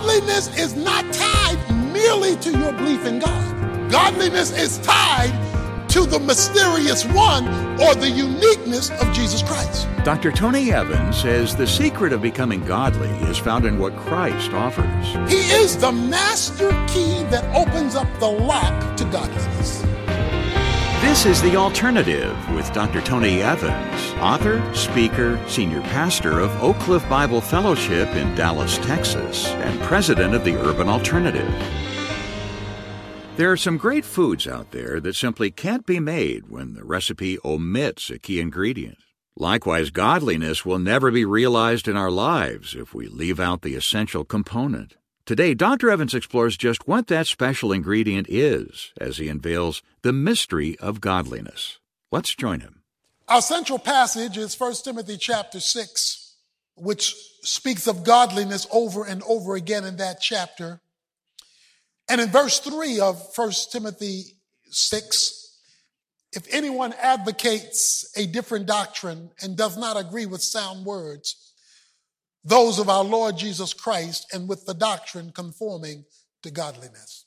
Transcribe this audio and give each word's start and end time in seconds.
Godliness 0.00 0.48
is 0.58 0.74
not 0.76 1.12
tied 1.12 1.58
merely 1.92 2.34
to 2.36 2.50
your 2.50 2.72
belief 2.72 3.04
in 3.04 3.18
God. 3.18 3.90
Godliness 3.90 4.50
is 4.50 4.78
tied 4.78 5.30
to 5.90 6.06
the 6.06 6.18
mysterious 6.18 7.04
one 7.04 7.46
or 7.78 7.94
the 7.94 8.08
uniqueness 8.08 8.88
of 8.88 9.12
Jesus 9.12 9.42
Christ. 9.42 9.86
Dr. 10.02 10.32
Tony 10.32 10.72
Evans 10.72 11.20
says 11.20 11.54
the 11.54 11.66
secret 11.66 12.14
of 12.14 12.22
becoming 12.22 12.64
godly 12.64 13.10
is 13.28 13.36
found 13.36 13.66
in 13.66 13.78
what 13.78 13.94
Christ 13.94 14.54
offers. 14.54 15.06
He 15.30 15.50
is 15.50 15.76
the 15.76 15.92
master 15.92 16.70
key 16.88 17.22
that 17.24 17.44
opens 17.54 17.94
up 17.94 18.08
the 18.20 18.30
lock 18.30 18.96
to 18.96 19.04
godliness. 19.04 19.84
This 21.00 21.24
is 21.24 21.40
The 21.40 21.56
Alternative 21.56 22.36
with 22.54 22.70
Dr. 22.74 23.00
Tony 23.00 23.40
Evans, 23.40 24.12
author, 24.20 24.62
speaker, 24.74 25.42
senior 25.48 25.80
pastor 25.80 26.38
of 26.38 26.50
Oak 26.62 26.78
Cliff 26.80 27.08
Bible 27.08 27.40
Fellowship 27.40 28.08
in 28.10 28.34
Dallas, 28.34 28.76
Texas, 28.78 29.46
and 29.46 29.80
president 29.80 30.34
of 30.34 30.44
the 30.44 30.60
Urban 30.60 30.90
Alternative. 30.90 31.50
There 33.36 33.50
are 33.50 33.56
some 33.56 33.78
great 33.78 34.04
foods 34.04 34.46
out 34.46 34.72
there 34.72 35.00
that 35.00 35.16
simply 35.16 35.50
can't 35.50 35.86
be 35.86 36.00
made 36.00 36.50
when 36.50 36.74
the 36.74 36.84
recipe 36.84 37.38
omits 37.42 38.10
a 38.10 38.18
key 38.18 38.38
ingredient. 38.38 38.98
Likewise, 39.34 39.88
godliness 39.88 40.66
will 40.66 40.78
never 40.78 41.10
be 41.10 41.24
realized 41.24 41.88
in 41.88 41.96
our 41.96 42.10
lives 42.10 42.74
if 42.74 42.92
we 42.92 43.08
leave 43.08 43.40
out 43.40 43.62
the 43.62 43.74
essential 43.74 44.22
component. 44.22 44.96
Today, 45.30 45.54
Dr. 45.54 45.90
Evans 45.90 46.12
explores 46.12 46.56
just 46.56 46.88
what 46.88 47.06
that 47.06 47.28
special 47.28 47.70
ingredient 47.70 48.26
is 48.28 48.92
as 49.00 49.18
he 49.18 49.28
unveils 49.28 49.80
the 50.02 50.12
mystery 50.12 50.76
of 50.80 51.00
godliness. 51.00 51.78
Let's 52.10 52.34
join 52.34 52.58
him. 52.58 52.82
Our 53.28 53.40
central 53.40 53.78
passage 53.78 54.36
is 54.36 54.58
1 54.58 54.72
Timothy 54.82 55.16
chapter 55.18 55.60
6, 55.60 56.34
which 56.74 57.14
speaks 57.42 57.86
of 57.86 58.02
godliness 58.02 58.66
over 58.72 59.04
and 59.04 59.22
over 59.22 59.54
again 59.54 59.84
in 59.84 59.98
that 59.98 60.20
chapter. 60.20 60.80
And 62.08 62.20
in 62.20 62.30
verse 62.30 62.58
3 62.58 62.98
of 62.98 63.24
1 63.36 63.52
Timothy 63.70 64.36
6, 64.68 65.58
if 66.32 66.52
anyone 66.52 66.92
advocates 67.00 68.12
a 68.16 68.26
different 68.26 68.66
doctrine 68.66 69.30
and 69.40 69.56
does 69.56 69.76
not 69.76 69.96
agree 69.96 70.26
with 70.26 70.42
sound 70.42 70.84
words, 70.84 71.49
those 72.44 72.78
of 72.78 72.88
our 72.88 73.04
Lord 73.04 73.36
Jesus 73.36 73.72
Christ 73.72 74.26
and 74.32 74.48
with 74.48 74.66
the 74.66 74.74
doctrine 74.74 75.30
conforming 75.32 76.04
to 76.42 76.50
godliness. 76.50 77.26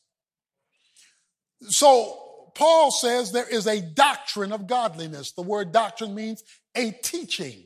So 1.70 2.52
Paul 2.56 2.92
says 2.92 3.32
there 3.32 3.50
is 3.50 3.68
a 3.68 3.82
doctrine 3.82 4.52
of 4.52 4.68
godliness. 4.68 5.32
The 5.32 5.42
word 5.42 5.72
doctrine 5.72 6.16
means 6.16 6.44
a 6.76 6.92
teaching, 6.92 7.64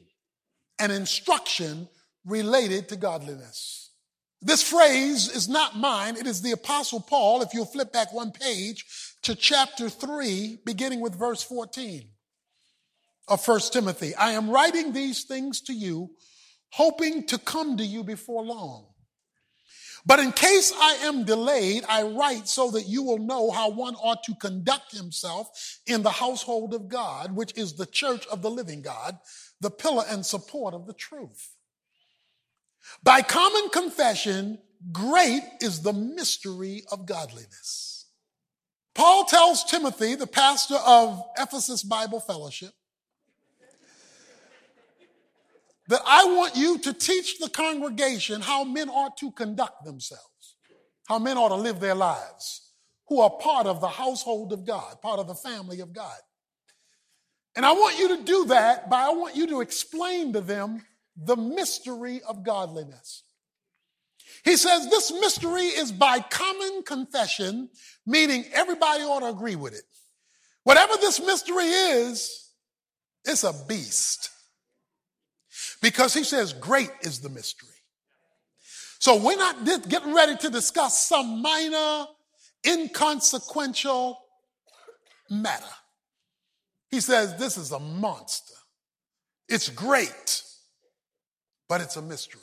an 0.80 0.92
instruction 0.92 1.88
related 2.26 2.90
to 2.90 2.96
godliness. 2.96 3.92
This 4.42 4.62
phrase 4.62 5.30
is 5.30 5.50
not 5.50 5.78
mine. 5.78 6.16
It 6.16 6.28
is 6.28 6.42
the 6.42 6.52
apostle 6.52 7.00
Paul. 7.00 7.42
If 7.42 7.54
you'll 7.54 7.66
flip 7.66 7.92
back 7.92 8.14
one 8.14 8.32
page 8.32 8.86
to 9.24 9.34
chapter 9.34 9.90
three, 9.90 10.60
beginning 10.64 11.00
with 11.02 11.16
verse 11.16 11.42
14 11.42 12.08
of 13.28 13.44
first 13.44 13.74
Timothy. 13.74 14.16
I 14.16 14.32
am 14.32 14.50
writing 14.50 14.94
these 14.94 15.24
things 15.24 15.62
to 15.62 15.74
you, 15.74 16.12
hoping 16.72 17.26
to 17.28 17.38
come 17.38 17.78
to 17.78 17.86
you 17.86 18.04
before 18.04 18.44
long. 18.44 18.88
But 20.06 20.20
in 20.20 20.32
case 20.32 20.72
I 20.74 20.94
am 21.04 21.26
delayed, 21.26 21.84
I 21.90 22.04
write 22.04 22.48
so 22.48 22.72
that 22.72 22.88
you 22.88 23.04
will 23.04 23.18
know 23.18 23.52
how 23.52 23.70
one 23.70 23.96
ought 23.96 24.24
to 24.24 24.36
conduct 24.36 24.96
himself 24.96 25.80
in 25.86 26.02
the 26.02 26.12
household 26.12 26.74
of 26.74 26.88
God, 26.88 27.36
which 27.36 27.58
is 27.58 27.74
the 27.74 27.86
church 27.86 28.26
of 28.28 28.42
the 28.42 28.50
living 28.50 28.82
God, 28.82 29.18
the 29.60 29.70
pillar 29.70 30.06
and 30.10 30.26
support 30.26 30.74
of 30.74 30.88
the 30.88 30.94
truth. 30.94 31.56
By 33.04 33.22
common 33.22 33.70
confession, 33.70 34.60
great 34.94 35.44
is 35.62 35.82
the 35.82 35.94
mystery 35.94 36.84
of 36.90 37.06
godliness. 37.06 38.06
Paul 38.96 39.26
tells 39.26 39.66
Timothy, 39.66 40.16
the 40.16 40.26
pastor 40.26 40.78
of 40.86 41.22
Ephesus 41.38 41.84
Bible 41.84 42.20
Fellowship, 42.20 42.74
that 45.88 46.02
I 46.06 46.26
want 46.26 46.56
you 46.56 46.78
to 46.80 46.94
teach 46.94 47.40
the 47.40 47.50
congregation 47.50 48.42
how 48.42 48.64
men 48.64 48.90
ought 48.90 49.18
to 49.18 49.32
conduct 49.32 49.86
themselves, 49.86 50.56
how 51.08 51.20
men 51.20 51.38
ought 51.38 51.50
to 51.50 51.56
live 51.56 51.80
their 51.80 51.96
lives, 51.96 52.72
who 53.08 53.22
are 53.22 53.30
part 53.30 53.68
of 53.68 53.80
the 53.80 53.88
household 53.88 54.52
of 54.52 54.66
God, 54.66 55.02
part 55.02 55.20
of 55.20 55.28
the 55.28 55.36
family 55.36 55.80
of 55.80 55.94
God. 55.94 56.18
And 57.56 57.66
I 57.66 57.72
want 57.72 57.98
you 57.98 58.18
to 58.18 58.24
do 58.24 58.46
that 58.46 58.90
by, 58.90 59.04
I 59.04 59.10
want 59.10 59.36
you 59.36 59.48
to 59.48 59.62
explain 59.62 60.34
to 60.34 60.42
them 60.42 60.84
the 61.16 61.36
mystery 61.36 62.22
of 62.28 62.44
godliness. 62.44 63.24
He 64.44 64.58
says 64.58 64.90
this 64.90 65.12
mystery 65.12 65.64
is 65.64 65.92
by 65.92 66.20
common 66.20 66.84
confession, 66.84 67.70
meaning 68.06 68.46
everybody 68.54 69.04
ought 69.04 69.22
to 69.22 69.28
agree 69.28 69.56
with 69.56 69.74
it. 69.74 69.84
Whatever 70.64 70.98
this 70.98 71.20
mystery 71.20 71.66
is, 71.66 72.52
it's 73.26 73.44
a 73.44 73.54
beast. 73.68 74.30
Because 75.82 76.14
he 76.14 76.24
says, 76.24 76.54
great 76.54 76.92
is 77.02 77.20
the 77.20 77.30
mystery. 77.30 77.70
So 79.00 79.16
we're 79.16 79.38
not 79.38 79.64
getting 79.88 80.14
ready 80.14 80.36
to 80.38 80.50
discuss 80.50 81.08
some 81.08 81.42
minor, 81.42 82.06
inconsequential 82.66 84.20
matter. 85.30 85.66
He 86.90 87.00
says, 87.00 87.38
this 87.38 87.58
is 87.58 87.72
a 87.72 87.80
monster. 87.80 88.56
It's 89.48 89.70
great 89.70 90.44
but 91.68 91.82
it's 91.82 91.96
a 91.96 92.02
mystery. 92.02 92.42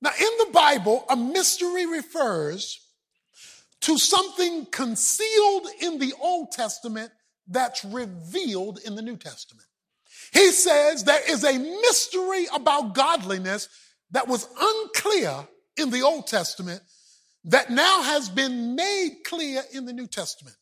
Now, 0.00 0.10
in 0.18 0.46
the 0.46 0.52
Bible, 0.52 1.04
a 1.08 1.16
mystery 1.16 1.86
refers 1.86 2.80
to 3.82 3.98
something 3.98 4.66
concealed 4.66 5.66
in 5.80 5.98
the 5.98 6.14
Old 6.20 6.52
Testament 6.52 7.10
that's 7.48 7.84
revealed 7.84 8.80
in 8.84 8.96
the 8.96 9.02
New 9.02 9.16
Testament. 9.16 9.66
He 10.32 10.50
says 10.50 11.04
there 11.04 11.30
is 11.30 11.44
a 11.44 11.58
mystery 11.58 12.46
about 12.54 12.94
godliness 12.94 13.68
that 14.10 14.28
was 14.28 14.48
unclear 14.60 15.46
in 15.76 15.90
the 15.90 16.02
Old 16.02 16.26
Testament 16.26 16.80
that 17.44 17.70
now 17.70 18.02
has 18.02 18.28
been 18.28 18.74
made 18.74 19.18
clear 19.26 19.62
in 19.72 19.84
the 19.84 19.92
New 19.92 20.06
Testament. 20.06 20.56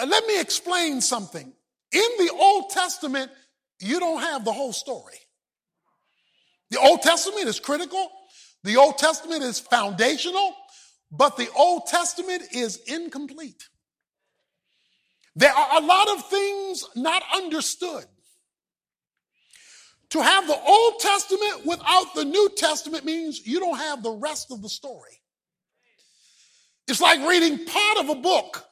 Uh, 0.00 0.06
let 0.06 0.26
me 0.26 0.40
explain 0.40 1.00
something. 1.00 1.52
In 1.92 2.10
the 2.18 2.30
Old 2.38 2.70
Testament, 2.70 3.30
you 3.80 3.98
don't 3.98 4.20
have 4.20 4.44
the 4.44 4.52
whole 4.52 4.72
story. 4.72 5.18
The 6.70 6.78
Old 6.78 7.02
Testament 7.02 7.46
is 7.46 7.58
critical, 7.58 8.10
the 8.62 8.76
Old 8.76 8.98
Testament 8.98 9.42
is 9.42 9.58
foundational, 9.58 10.54
but 11.10 11.36
the 11.36 11.48
Old 11.56 11.86
Testament 11.86 12.42
is 12.52 12.76
incomplete. 12.86 13.68
There 15.38 15.52
are 15.52 15.80
a 15.80 15.86
lot 15.86 16.08
of 16.08 16.28
things 16.28 16.84
not 16.96 17.22
understood. 17.32 18.04
To 20.10 20.20
have 20.20 20.48
the 20.48 20.58
Old 20.58 20.98
Testament 20.98 21.64
without 21.64 22.12
the 22.16 22.24
New 22.24 22.50
Testament 22.56 23.04
means 23.04 23.46
you 23.46 23.60
don't 23.60 23.78
have 23.78 24.02
the 24.02 24.10
rest 24.10 24.50
of 24.50 24.62
the 24.62 24.68
story. 24.68 25.12
It's 26.88 27.00
like 27.00 27.20
reading 27.28 27.64
part 27.66 27.98
of 27.98 28.08
a 28.08 28.16
book. 28.16 28.64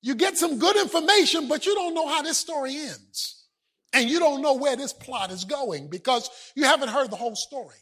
You 0.00 0.14
get 0.14 0.38
some 0.38 0.58
good 0.58 0.76
information, 0.76 1.48
but 1.48 1.66
you 1.66 1.74
don't 1.74 1.92
know 1.92 2.08
how 2.08 2.22
this 2.22 2.38
story 2.38 2.74
ends 2.76 3.44
and 3.92 4.08
you 4.08 4.18
don't 4.18 4.40
know 4.40 4.54
where 4.54 4.76
this 4.76 4.94
plot 4.94 5.30
is 5.30 5.44
going 5.44 5.90
because 5.90 6.30
you 6.54 6.64
haven't 6.64 6.88
heard 6.88 7.10
the 7.10 7.16
whole 7.16 7.36
story. 7.36 7.76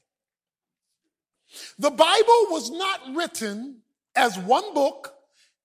The 1.78 1.90
Bible 1.90 2.46
was 2.50 2.72
not 2.72 3.14
written 3.14 3.82
as 4.16 4.36
one 4.36 4.74
book 4.74 5.14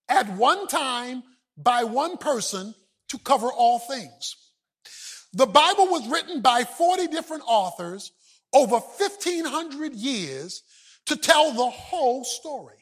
at 0.07 0.30
one 0.36 0.68
time 0.68 1.24
by 1.62 1.84
one 1.84 2.18
person 2.18 2.74
to 3.09 3.18
cover 3.20 3.47
all 3.47 3.80
things. 3.80 4.36
The 5.34 5.46
Bible 5.46 5.88
was 5.88 6.08
written 6.08 6.42
by 6.42 6.64
40 6.64 7.08
different 7.08 7.44
authors 7.46 8.12
over 8.53 8.78
1500 8.78 9.94
years 9.94 10.63
to 11.06 11.16
tell 11.16 11.51
the 11.51 11.69
whole 11.69 12.24
story. 12.24 12.78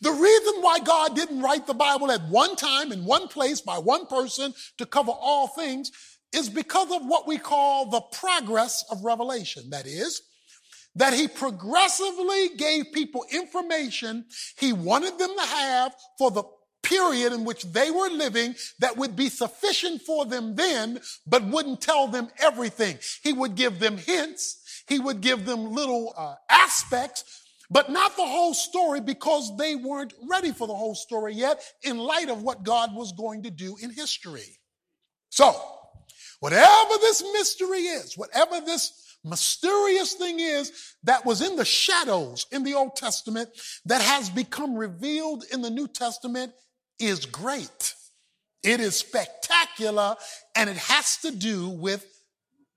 The 0.00 0.12
reason 0.12 0.62
why 0.62 0.78
God 0.78 1.16
didn't 1.16 1.42
write 1.42 1.66
the 1.66 1.74
Bible 1.74 2.10
at 2.10 2.28
one 2.28 2.56
time 2.56 2.92
in 2.92 3.04
one 3.04 3.28
place 3.28 3.60
by 3.60 3.78
one 3.78 4.06
person 4.06 4.54
to 4.78 4.86
cover 4.86 5.10
all 5.10 5.48
things 5.48 5.90
is 6.32 6.48
because 6.48 6.90
of 6.92 7.06
what 7.06 7.26
we 7.26 7.38
call 7.38 7.90
the 7.90 8.00
progress 8.00 8.84
of 8.90 9.04
revelation. 9.04 9.70
That 9.70 9.86
is, 9.86 10.22
that 10.96 11.12
he 11.12 11.28
progressively 11.28 12.50
gave 12.56 12.92
people 12.92 13.24
information 13.32 14.26
he 14.58 14.72
wanted 14.72 15.18
them 15.18 15.34
to 15.36 15.46
have 15.46 15.94
for 16.18 16.30
the 16.30 16.44
period 16.84 17.32
in 17.32 17.44
which 17.44 17.64
they 17.64 17.90
were 17.90 18.08
living 18.08 18.54
that 18.78 18.96
would 18.96 19.16
be 19.16 19.28
sufficient 19.28 20.02
for 20.02 20.24
them 20.24 20.54
then, 20.54 21.00
but 21.26 21.44
wouldn't 21.44 21.80
tell 21.80 22.06
them 22.06 22.28
everything. 22.38 22.98
He 23.22 23.32
would 23.32 23.56
give 23.56 23.80
them 23.80 23.96
hints. 23.96 24.84
He 24.86 24.98
would 24.98 25.20
give 25.20 25.46
them 25.46 25.72
little 25.72 26.14
uh, 26.16 26.34
aspects, 26.48 27.24
but 27.70 27.90
not 27.90 28.16
the 28.16 28.26
whole 28.26 28.54
story 28.54 29.00
because 29.00 29.56
they 29.56 29.74
weren't 29.74 30.14
ready 30.30 30.52
for 30.52 30.68
the 30.68 30.74
whole 30.74 30.94
story 30.94 31.34
yet 31.34 31.62
in 31.82 31.98
light 31.98 32.28
of 32.28 32.42
what 32.42 32.62
God 32.62 32.94
was 32.94 33.12
going 33.12 33.42
to 33.42 33.50
do 33.50 33.76
in 33.82 33.90
history. 33.90 34.58
So, 35.30 35.60
Whatever 36.44 36.98
this 37.00 37.22
mystery 37.32 37.84
is, 37.84 38.18
whatever 38.18 38.60
this 38.60 39.16
mysterious 39.24 40.12
thing 40.12 40.38
is 40.40 40.94
that 41.04 41.24
was 41.24 41.40
in 41.40 41.56
the 41.56 41.64
shadows 41.64 42.44
in 42.52 42.62
the 42.64 42.74
Old 42.74 42.96
Testament 42.96 43.48
that 43.86 44.02
has 44.02 44.28
become 44.28 44.74
revealed 44.74 45.44
in 45.50 45.62
the 45.62 45.70
New 45.70 45.88
Testament 45.88 46.52
is 46.98 47.26
great. 47.26 47.94
It 48.62 48.80
is 48.80 48.96
spectacular 48.96 50.16
and 50.56 50.70
it 50.70 50.76
has 50.76 51.18
to 51.18 51.30
do 51.30 51.68
with 51.68 52.06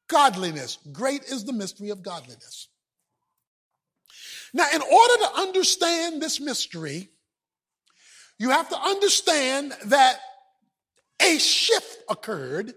godliness. 0.07 0.77
Great 0.91 1.23
is 1.23 1.45
the 1.45 1.53
mystery 1.53 1.89
of 1.89 2.03
godliness. 2.03 2.67
Now, 4.53 4.65
in 4.73 4.81
order 4.81 5.13
to 5.23 5.31
understand 5.35 6.21
this 6.21 6.39
mystery, 6.39 7.09
you 8.39 8.49
have 8.49 8.69
to 8.69 8.79
understand 8.79 9.73
that 9.85 10.19
a 11.21 11.37
shift 11.37 12.03
occurred 12.09 12.73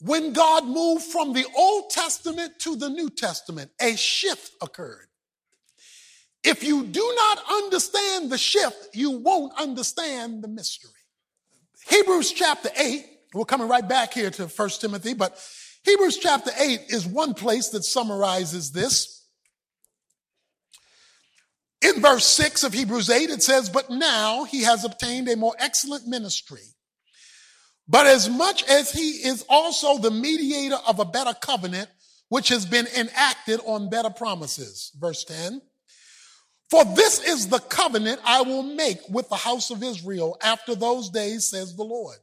when 0.00 0.32
God 0.32 0.66
moved 0.66 1.04
from 1.04 1.32
the 1.32 1.44
Old 1.56 1.90
Testament 1.90 2.58
to 2.60 2.76
the 2.76 2.88
New 2.88 3.10
Testament. 3.10 3.70
A 3.80 3.96
shift 3.96 4.52
occurred. 4.62 5.09
If 6.42 6.64
you 6.64 6.84
do 6.84 7.14
not 7.16 7.38
understand 7.50 8.30
the 8.30 8.38
shift, 8.38 8.94
you 8.94 9.10
won't 9.10 9.52
understand 9.58 10.42
the 10.42 10.48
mystery. 10.48 10.90
Hebrews 11.88 12.32
chapter 12.32 12.70
8, 12.76 13.04
we're 13.34 13.44
coming 13.44 13.68
right 13.68 13.86
back 13.86 14.14
here 14.14 14.30
to 14.30 14.46
1 14.46 14.68
Timothy, 14.80 15.14
but 15.14 15.38
Hebrews 15.84 16.18
chapter 16.18 16.50
8 16.58 16.80
is 16.88 17.06
one 17.06 17.34
place 17.34 17.68
that 17.70 17.84
summarizes 17.84 18.72
this. 18.72 19.24
In 21.82 22.00
verse 22.02 22.26
6 22.26 22.64
of 22.64 22.74
Hebrews 22.74 23.08
8, 23.08 23.30
it 23.30 23.42
says, 23.42 23.70
But 23.70 23.88
now 23.88 24.44
he 24.44 24.62
has 24.62 24.84
obtained 24.84 25.28
a 25.28 25.36
more 25.36 25.54
excellent 25.58 26.06
ministry. 26.06 26.60
But 27.88 28.06
as 28.06 28.28
much 28.28 28.62
as 28.64 28.92
he 28.92 29.10
is 29.26 29.44
also 29.48 29.98
the 29.98 30.10
mediator 30.10 30.78
of 30.86 31.00
a 31.00 31.04
better 31.04 31.34
covenant, 31.34 31.88
which 32.28 32.48
has 32.48 32.64
been 32.64 32.86
enacted 32.96 33.60
on 33.64 33.90
better 33.90 34.10
promises. 34.10 34.92
Verse 34.98 35.24
10. 35.24 35.60
For 36.70 36.84
this 36.84 37.20
is 37.20 37.48
the 37.48 37.58
covenant 37.58 38.20
I 38.24 38.42
will 38.42 38.62
make 38.62 39.00
with 39.08 39.28
the 39.28 39.36
house 39.36 39.70
of 39.70 39.82
Israel 39.82 40.36
after 40.40 40.74
those 40.74 41.10
days, 41.10 41.48
says 41.48 41.74
the 41.74 41.82
Lord. 41.82 42.16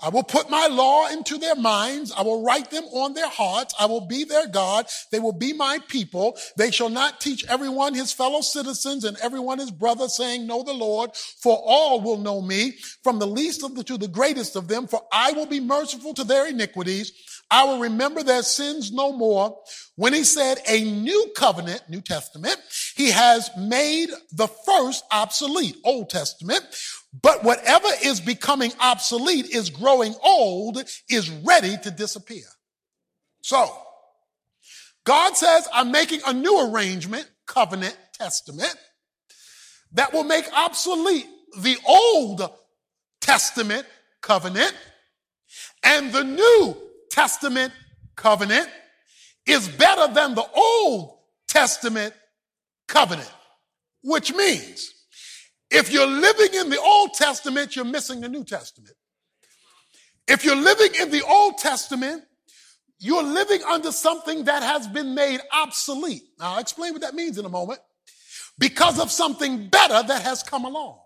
I 0.00 0.10
will 0.10 0.22
put 0.22 0.48
my 0.48 0.68
law 0.68 1.08
into 1.08 1.38
their 1.38 1.56
minds. 1.56 2.12
I 2.16 2.22
will 2.22 2.44
write 2.44 2.70
them 2.70 2.84
on 2.84 3.14
their 3.14 3.28
hearts. 3.28 3.74
I 3.80 3.86
will 3.86 4.06
be 4.06 4.22
their 4.22 4.46
God. 4.46 4.86
They 5.10 5.18
will 5.18 5.32
be 5.32 5.52
my 5.52 5.80
people. 5.88 6.38
They 6.56 6.70
shall 6.70 6.88
not 6.88 7.20
teach 7.20 7.44
everyone 7.46 7.94
his 7.94 8.12
fellow 8.12 8.40
citizens 8.40 9.04
and 9.04 9.16
everyone 9.18 9.58
his 9.58 9.72
brother 9.72 10.06
saying, 10.06 10.46
know 10.46 10.62
the 10.62 10.72
Lord, 10.72 11.16
for 11.16 11.60
all 11.66 12.00
will 12.00 12.18
know 12.18 12.40
me 12.40 12.78
from 13.02 13.18
the 13.18 13.26
least 13.26 13.64
of 13.64 13.74
the 13.74 13.82
to 13.84 13.98
the 13.98 14.06
greatest 14.06 14.54
of 14.54 14.68
them, 14.68 14.86
for 14.86 15.02
I 15.12 15.32
will 15.32 15.46
be 15.46 15.60
merciful 15.60 16.14
to 16.14 16.24
their 16.24 16.46
iniquities. 16.46 17.12
I 17.50 17.64
will 17.64 17.80
remember 17.80 18.22
their 18.22 18.42
sins 18.42 18.92
no 18.92 19.12
more. 19.12 19.58
When 19.96 20.12
he 20.12 20.24
said 20.24 20.58
a 20.68 20.84
new 20.84 21.32
covenant, 21.34 21.82
New 21.88 22.00
Testament, 22.00 22.56
he 22.94 23.10
has 23.10 23.50
made 23.56 24.10
the 24.32 24.48
first 24.48 25.04
obsolete, 25.10 25.76
Old 25.84 26.10
Testament. 26.10 26.64
But 27.22 27.42
whatever 27.42 27.88
is 28.04 28.20
becoming 28.20 28.72
obsolete 28.80 29.46
is 29.46 29.70
growing 29.70 30.14
old, 30.22 30.82
is 31.08 31.30
ready 31.30 31.76
to 31.82 31.90
disappear. 31.90 32.44
So, 33.42 33.66
God 35.04 35.36
says, 35.36 35.66
I'm 35.72 35.90
making 35.90 36.20
a 36.26 36.34
new 36.34 36.70
arrangement, 36.70 37.26
covenant, 37.46 37.96
testament, 38.12 38.76
that 39.92 40.12
will 40.12 40.24
make 40.24 40.44
obsolete 40.52 41.26
the 41.60 41.78
Old 41.86 42.42
Testament 43.22 43.86
covenant 44.20 44.74
and 45.82 46.12
the 46.12 46.24
New 46.24 46.76
Testament 47.10 47.72
covenant 48.16 48.68
is 49.46 49.68
better 49.68 50.12
than 50.12 50.34
the 50.34 50.46
Old 50.54 51.18
Testament 51.48 52.14
covenant, 52.86 53.32
which 54.02 54.34
means 54.34 54.94
if 55.70 55.92
you're 55.92 56.06
living 56.06 56.54
in 56.54 56.70
the 56.70 56.80
Old 56.80 57.14
Testament, 57.14 57.76
you're 57.76 57.84
missing 57.84 58.20
the 58.20 58.28
New 58.28 58.44
Testament. 58.44 58.94
If 60.26 60.44
you're 60.44 60.56
living 60.56 60.94
in 61.00 61.10
the 61.10 61.24
Old 61.24 61.58
Testament, 61.58 62.24
you're 62.98 63.22
living 63.22 63.62
under 63.62 63.92
something 63.92 64.44
that 64.44 64.62
has 64.62 64.88
been 64.88 65.14
made 65.14 65.40
obsolete. 65.52 66.22
Now, 66.38 66.54
I'll 66.54 66.58
explain 66.58 66.92
what 66.92 67.02
that 67.02 67.14
means 67.14 67.38
in 67.38 67.44
a 67.44 67.48
moment. 67.48 67.80
Because 68.58 68.98
of 68.98 69.10
something 69.10 69.68
better 69.68 70.02
that 70.06 70.22
has 70.22 70.42
come 70.42 70.64
along. 70.64 70.98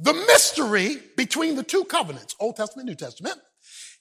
The 0.00 0.14
mystery 0.14 0.96
between 1.16 1.56
the 1.56 1.62
two 1.62 1.84
covenants, 1.84 2.34
Old 2.40 2.56
Testament, 2.56 2.88
New 2.88 2.94
Testament, 2.94 3.36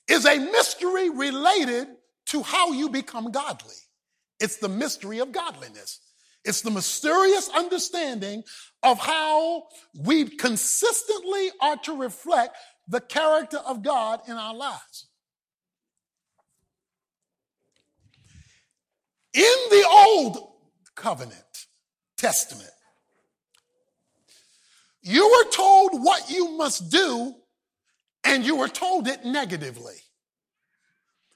is 0.07 0.25
a 0.25 0.39
mystery 0.39 1.09
related 1.09 1.87
to 2.27 2.41
how 2.41 2.71
you 2.71 2.89
become 2.89 3.31
godly. 3.31 3.75
It's 4.39 4.57
the 4.57 4.69
mystery 4.69 5.19
of 5.19 5.33
godliness. 5.33 5.99
It's 6.45 6.61
the 6.61 6.71
mysterious 6.71 7.49
understanding 7.49 8.43
of 8.81 8.97
how 8.97 9.63
we 9.93 10.25
consistently 10.25 11.49
are 11.59 11.75
to 11.83 11.97
reflect 11.97 12.55
the 12.87 13.01
character 13.01 13.57
of 13.57 13.83
God 13.83 14.21
in 14.25 14.35
our 14.35 14.55
lives. 14.55 15.07
In 19.33 19.55
the 19.69 19.85
Old 19.91 20.53
Covenant 20.95 21.67
Testament, 22.17 22.71
you 25.01 25.27
were 25.27 25.51
told 25.51 26.03
what 26.03 26.29
you 26.29 26.57
must 26.57 26.91
do, 26.91 27.35
and 28.23 28.45
you 28.45 28.55
were 28.57 28.67
told 28.67 29.07
it 29.07 29.25
negatively. 29.25 29.95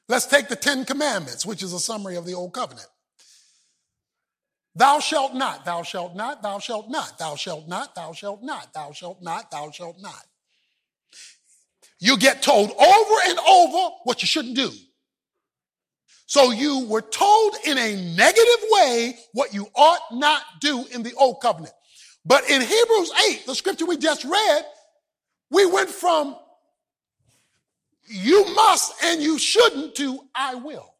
Let's 0.09 0.25
take 0.25 0.49
the 0.49 0.55
Ten 0.55 0.85
Commandments, 0.85 1.45
which 1.45 1.63
is 1.63 1.73
a 1.73 1.79
summary 1.79 2.17
of 2.17 2.25
the 2.25 2.33
Old 2.33 2.53
Covenant. 2.53 2.87
Thou 4.75 4.99
shalt 4.99 5.35
not, 5.35 5.65
thou 5.65 5.83
shalt 5.83 6.15
not, 6.15 6.41
thou 6.41 6.59
shalt 6.59 6.89
not, 6.89 7.17
thou 7.19 7.35
shalt 7.35 7.67
not, 7.67 7.95
thou 7.95 8.11
shalt 8.11 8.41
not, 8.41 8.73
thou 8.73 8.91
shalt 8.91 9.21
not, 9.21 9.51
thou 9.51 9.71
shalt 9.71 9.97
not. 9.99 10.25
You 11.99 12.17
get 12.17 12.41
told 12.41 12.71
over 12.71 13.15
and 13.27 13.39
over 13.39 13.95
what 14.03 14.21
you 14.21 14.27
shouldn't 14.27 14.55
do. 14.55 14.71
So 16.25 16.51
you 16.51 16.85
were 16.87 17.01
told 17.01 17.55
in 17.65 17.77
a 17.77 18.15
negative 18.15 18.65
way 18.71 19.17
what 19.33 19.53
you 19.53 19.67
ought 19.75 20.01
not 20.11 20.41
do 20.59 20.85
in 20.91 21.03
the 21.03 21.13
old 21.13 21.41
covenant. 21.41 21.73
But 22.25 22.49
in 22.49 22.61
Hebrews 22.61 23.11
8, 23.29 23.45
the 23.45 23.55
scripture 23.55 23.85
we 23.85 23.97
just 23.97 24.23
read, 24.23 24.65
we 25.49 25.65
went 25.65 25.89
from 25.89 26.35
you 28.05 28.53
must 28.53 28.93
and 29.03 29.21
you 29.21 29.37
shouldn't 29.37 29.95
to 29.95 30.19
I 30.35 30.55
will. 30.55 30.93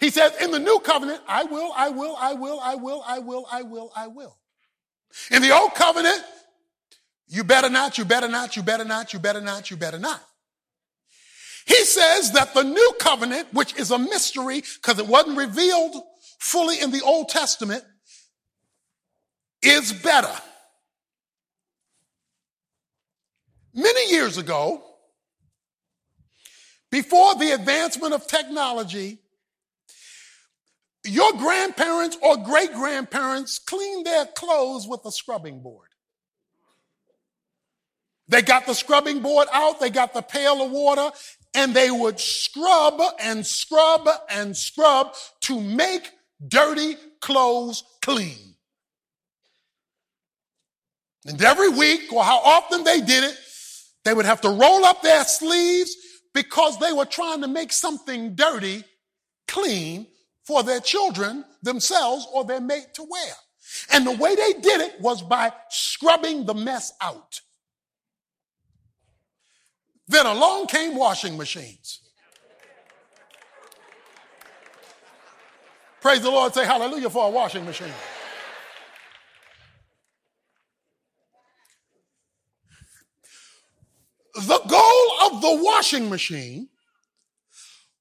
He 0.00 0.10
says, 0.10 0.32
in 0.42 0.50
the 0.50 0.58
new 0.58 0.78
covenant, 0.80 1.20
I 1.26 1.44
will, 1.44 1.72
I 1.74 1.88
will, 1.88 2.16
I 2.18 2.34
will, 2.34 2.60
I 2.60 2.74
will, 2.74 3.02
I 3.06 3.18
will, 3.18 3.46
I 3.50 3.62
will, 3.62 3.92
I 3.96 4.06
will. 4.08 4.36
In 5.30 5.40
the 5.40 5.52
old 5.52 5.74
covenant, 5.74 6.22
you 7.28 7.44
better 7.44 7.70
not, 7.70 7.96
you 7.96 8.04
better 8.04 8.28
not, 8.28 8.56
you 8.56 8.62
better 8.62 8.84
not, 8.84 9.12
you 9.12 9.18
better 9.18 9.40
not, 9.40 9.70
you 9.70 9.76
better 9.76 9.98
not. 9.98 10.22
He 11.64 11.82
says 11.84 12.32
that 12.32 12.54
the 12.54 12.62
new 12.62 12.92
covenant, 13.00 13.52
which 13.52 13.74
is 13.76 13.90
a 13.90 13.98
mystery 13.98 14.62
because 14.76 14.98
it 14.98 15.06
wasn't 15.06 15.38
revealed 15.38 15.96
fully 16.38 16.80
in 16.80 16.90
the 16.90 17.02
Old 17.02 17.28
Testament, 17.28 17.82
is 19.66 19.92
better. 19.92 20.32
Many 23.74 24.12
years 24.12 24.38
ago, 24.38 24.82
before 26.90 27.34
the 27.34 27.52
advancement 27.52 28.14
of 28.14 28.26
technology, 28.26 29.18
your 31.04 31.32
grandparents 31.32 32.16
or 32.22 32.36
great 32.38 32.72
grandparents 32.72 33.58
cleaned 33.58 34.06
their 34.06 34.26
clothes 34.26 34.86
with 34.88 35.00
a 35.04 35.12
scrubbing 35.12 35.62
board. 35.62 35.88
They 38.28 38.42
got 38.42 38.66
the 38.66 38.74
scrubbing 38.74 39.20
board 39.20 39.46
out, 39.52 39.78
they 39.78 39.90
got 39.90 40.14
the 40.14 40.22
pail 40.22 40.62
of 40.62 40.70
water, 40.70 41.10
and 41.54 41.74
they 41.74 41.90
would 41.90 42.18
scrub 42.18 43.00
and 43.20 43.46
scrub 43.46 44.08
and 44.28 44.56
scrub 44.56 45.14
to 45.42 45.60
make 45.60 46.10
dirty 46.48 46.96
clothes 47.20 47.84
clean. 48.02 48.55
And 51.24 51.40
every 51.42 51.70
week, 51.70 52.12
or 52.12 52.22
how 52.22 52.38
often 52.38 52.84
they 52.84 53.00
did 53.00 53.24
it, 53.24 53.36
they 54.04 54.14
would 54.14 54.26
have 54.26 54.40
to 54.42 54.48
roll 54.48 54.84
up 54.84 55.02
their 55.02 55.24
sleeves 55.24 55.96
because 56.32 56.78
they 56.78 56.92
were 56.92 57.06
trying 57.06 57.40
to 57.40 57.48
make 57.48 57.72
something 57.72 58.34
dirty 58.34 58.84
clean 59.48 60.06
for 60.44 60.62
their 60.62 60.80
children, 60.80 61.44
themselves, 61.62 62.26
or 62.32 62.44
their 62.44 62.60
mate 62.60 62.94
to 62.94 63.02
wear. 63.02 63.32
And 63.92 64.06
the 64.06 64.12
way 64.12 64.34
they 64.36 64.52
did 64.52 64.80
it 64.80 65.00
was 65.00 65.22
by 65.22 65.52
scrubbing 65.70 66.46
the 66.46 66.54
mess 66.54 66.92
out. 67.00 67.40
Then 70.06 70.26
along 70.26 70.68
came 70.68 70.96
washing 70.96 71.36
machines. 71.36 72.00
Praise 76.00 76.20
the 76.20 76.30
Lord, 76.30 76.54
say 76.54 76.64
hallelujah 76.64 77.10
for 77.10 77.26
a 77.26 77.30
washing 77.30 77.64
machine. 77.64 77.92
The 84.36 84.60
goal 84.68 85.12
of 85.26 85.40
the 85.40 85.64
washing 85.64 86.10
machine 86.10 86.68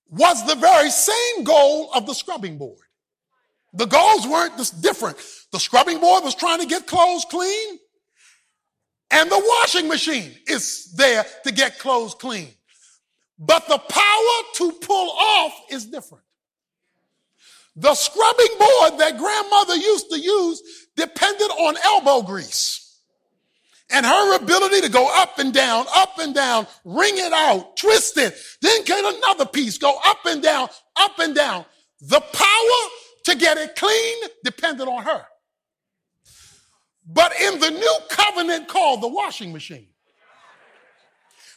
was 0.09 0.45
the 0.45 0.55
very 0.55 0.89
same 0.89 1.43
goal 1.43 1.91
of 1.93 2.05
the 2.05 2.13
scrubbing 2.13 2.57
board. 2.57 2.79
The 3.73 3.85
goals 3.85 4.27
weren't 4.27 4.57
different. 4.81 5.17
The 5.51 5.59
scrubbing 5.59 5.99
board 5.99 6.23
was 6.23 6.35
trying 6.35 6.59
to 6.59 6.65
get 6.65 6.87
clothes 6.87 7.25
clean, 7.29 7.79
and 9.11 9.31
the 9.31 9.41
washing 9.61 9.87
machine 9.87 10.31
is 10.47 10.93
there 10.93 11.25
to 11.45 11.51
get 11.51 11.79
clothes 11.79 12.15
clean. 12.15 12.49
But 13.39 13.67
the 13.67 13.77
power 13.77 14.43
to 14.55 14.71
pull 14.81 15.11
off 15.11 15.53
is 15.71 15.85
different. 15.85 16.23
The 17.77 17.95
scrubbing 17.95 18.57
board 18.57 18.99
that 18.99 19.17
grandmother 19.17 19.75
used 19.75 20.09
to 20.09 20.19
use 20.19 20.61
depended 20.95 21.51
on 21.51 21.75
elbow 21.83 22.21
grease 22.21 22.84
and 23.91 24.05
her 24.05 24.35
ability 24.35 24.81
to 24.81 24.89
go 24.89 25.09
up 25.21 25.37
and 25.37 25.53
down, 25.53 25.85
up 25.95 26.17
and 26.19 26.33
down, 26.33 26.67
wring 26.83 27.13
it 27.17 27.33
out, 27.33 27.77
twist 27.77 28.17
it, 28.17 28.35
then 28.61 28.83
get 28.83 29.03
another 29.15 29.45
piece, 29.45 29.77
go 29.77 29.97
up 30.05 30.25
and 30.25 30.41
down, 30.41 30.67
up 30.95 31.19
and 31.19 31.35
down. 31.35 31.65
The 32.01 32.19
power 32.19 32.89
to 33.25 33.35
get 33.35 33.57
it 33.57 33.75
clean 33.75 34.23
depended 34.43 34.87
on 34.87 35.03
her. 35.03 35.25
But 37.07 37.39
in 37.39 37.59
the 37.59 37.69
new 37.69 37.97
covenant 38.09 38.67
called 38.67 39.01
the 39.01 39.07
washing 39.07 39.53
machine 39.53 39.87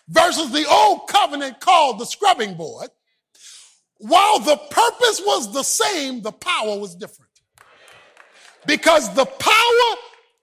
versus 0.09 0.53
the 0.53 0.67
old 0.69 1.09
covenant 1.09 1.61
called 1.61 1.99
the 1.99 2.07
scrubbing 2.07 2.55
board, 2.55 2.91
while 3.97 4.39
the 4.39 4.57
purpose 4.57 5.21
was 5.25 5.53
the 5.53 5.63
same, 5.63 6.23
the 6.23 6.33
power 6.33 6.79
was 6.79 6.95
different. 6.95 7.31
Because 8.67 9.13
the 9.15 9.25
power 9.25 9.97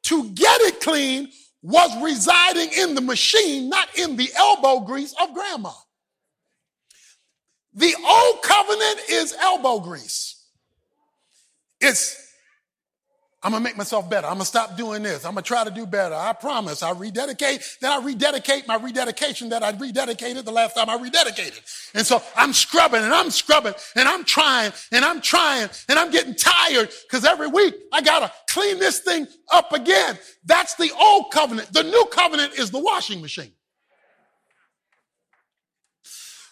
to 0.03 0.29
get 0.31 0.61
it 0.61 0.81
clean 0.81 1.31
was 1.65 1.99
residing 2.03 2.69
in 2.77 2.93
the 2.93 3.01
machine, 3.01 3.69
not 3.69 3.87
in 3.97 4.15
the 4.17 4.29
elbow 4.37 4.81
grease 4.81 5.15
of 5.19 5.33
grandma. 5.33 5.71
The 7.73 7.95
old 8.07 8.43
covenant 8.43 8.99
is 9.09 9.33
elbow 9.33 9.79
grease. 9.79 10.45
It's, 11.81 12.24
I'm 13.45 13.51
gonna 13.51 13.63
make 13.63 13.77
myself 13.77 14.09
better. 14.09 14.25
I'm 14.25 14.33
gonna 14.33 14.45
stop 14.45 14.75
doing 14.75 15.03
this. 15.03 15.23
I'm 15.23 15.33
gonna 15.33 15.43
try 15.43 15.63
to 15.63 15.69
do 15.69 15.85
better. 15.85 16.15
I 16.15 16.33
promise. 16.33 16.81
I 16.81 16.89
rededicate, 16.93 17.77
then 17.79 17.91
I 17.91 18.03
rededicate 18.03 18.67
my 18.67 18.75
rededication 18.75 19.49
that 19.49 19.61
I 19.61 19.71
rededicated 19.71 20.45
the 20.45 20.51
last 20.51 20.73
time 20.73 20.89
I 20.89 20.97
rededicated. 20.97 21.61
And 21.93 22.07
so 22.07 22.23
I'm 22.35 22.53
scrubbing 22.53 23.03
and 23.03 23.13
I'm 23.13 23.29
scrubbing 23.29 23.75
and 23.95 24.07
I'm 24.09 24.23
trying 24.23 24.71
and 24.91 25.05
I'm 25.05 25.21
trying 25.21 25.69
and 25.87 25.99
I'm 25.99 26.09
getting 26.09 26.33
tired 26.33 26.89
because 27.03 27.23
every 27.23 27.45
week 27.45 27.75
I 27.93 28.01
gotta 28.01 28.31
clean 28.49 28.79
this 28.79 29.01
thing 29.01 29.27
up 29.53 29.71
again. 29.73 30.17
That's 30.43 30.73
the 30.73 30.91
old 30.99 31.31
covenant. 31.31 31.71
The 31.71 31.83
new 31.83 32.07
covenant 32.11 32.53
is 32.57 32.71
the 32.71 32.79
washing 32.79 33.21
machine. 33.21 33.51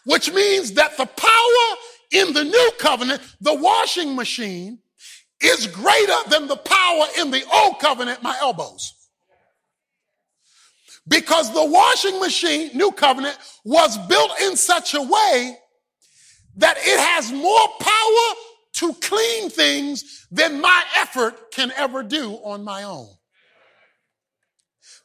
Which 0.06 0.32
means 0.32 0.74
that 0.74 0.96
the 0.98 1.08
power 1.08 1.78
in 2.12 2.34
the 2.34 2.44
new 2.44 2.72
covenant, 2.78 3.24
the 3.42 3.56
washing 3.56 4.16
machine, 4.16 4.78
is 5.44 5.68
greater 5.68 6.30
than 6.30 6.48
the 6.48 6.56
power 6.56 7.06
in 7.20 7.32
the 7.32 7.44
old 7.54 7.80
covenant, 7.80 8.24
my 8.24 8.38
elbows. 8.42 8.94
Because 11.08 11.54
the 11.54 11.66
washing 11.66 12.20
machine, 12.20 12.72
new 12.74 12.92
covenant, 12.92 13.38
was 13.66 13.98
built 14.08 14.32
in 14.42 14.56
such 14.56 14.94
a 14.94 15.02
way 15.02 15.58
that 16.56 16.78
it 16.78 17.00
has 17.00 17.32
more 17.32 17.68
power 17.80 18.36
to 18.74 18.94
clean 19.02 19.50
things 19.50 20.28
than 20.32 20.62
my 20.62 20.84
effort 20.98 21.52
can 21.52 21.72
ever 21.76 22.04
do 22.04 22.34
on 22.44 22.64
my 22.64 22.84
own. 22.84 23.08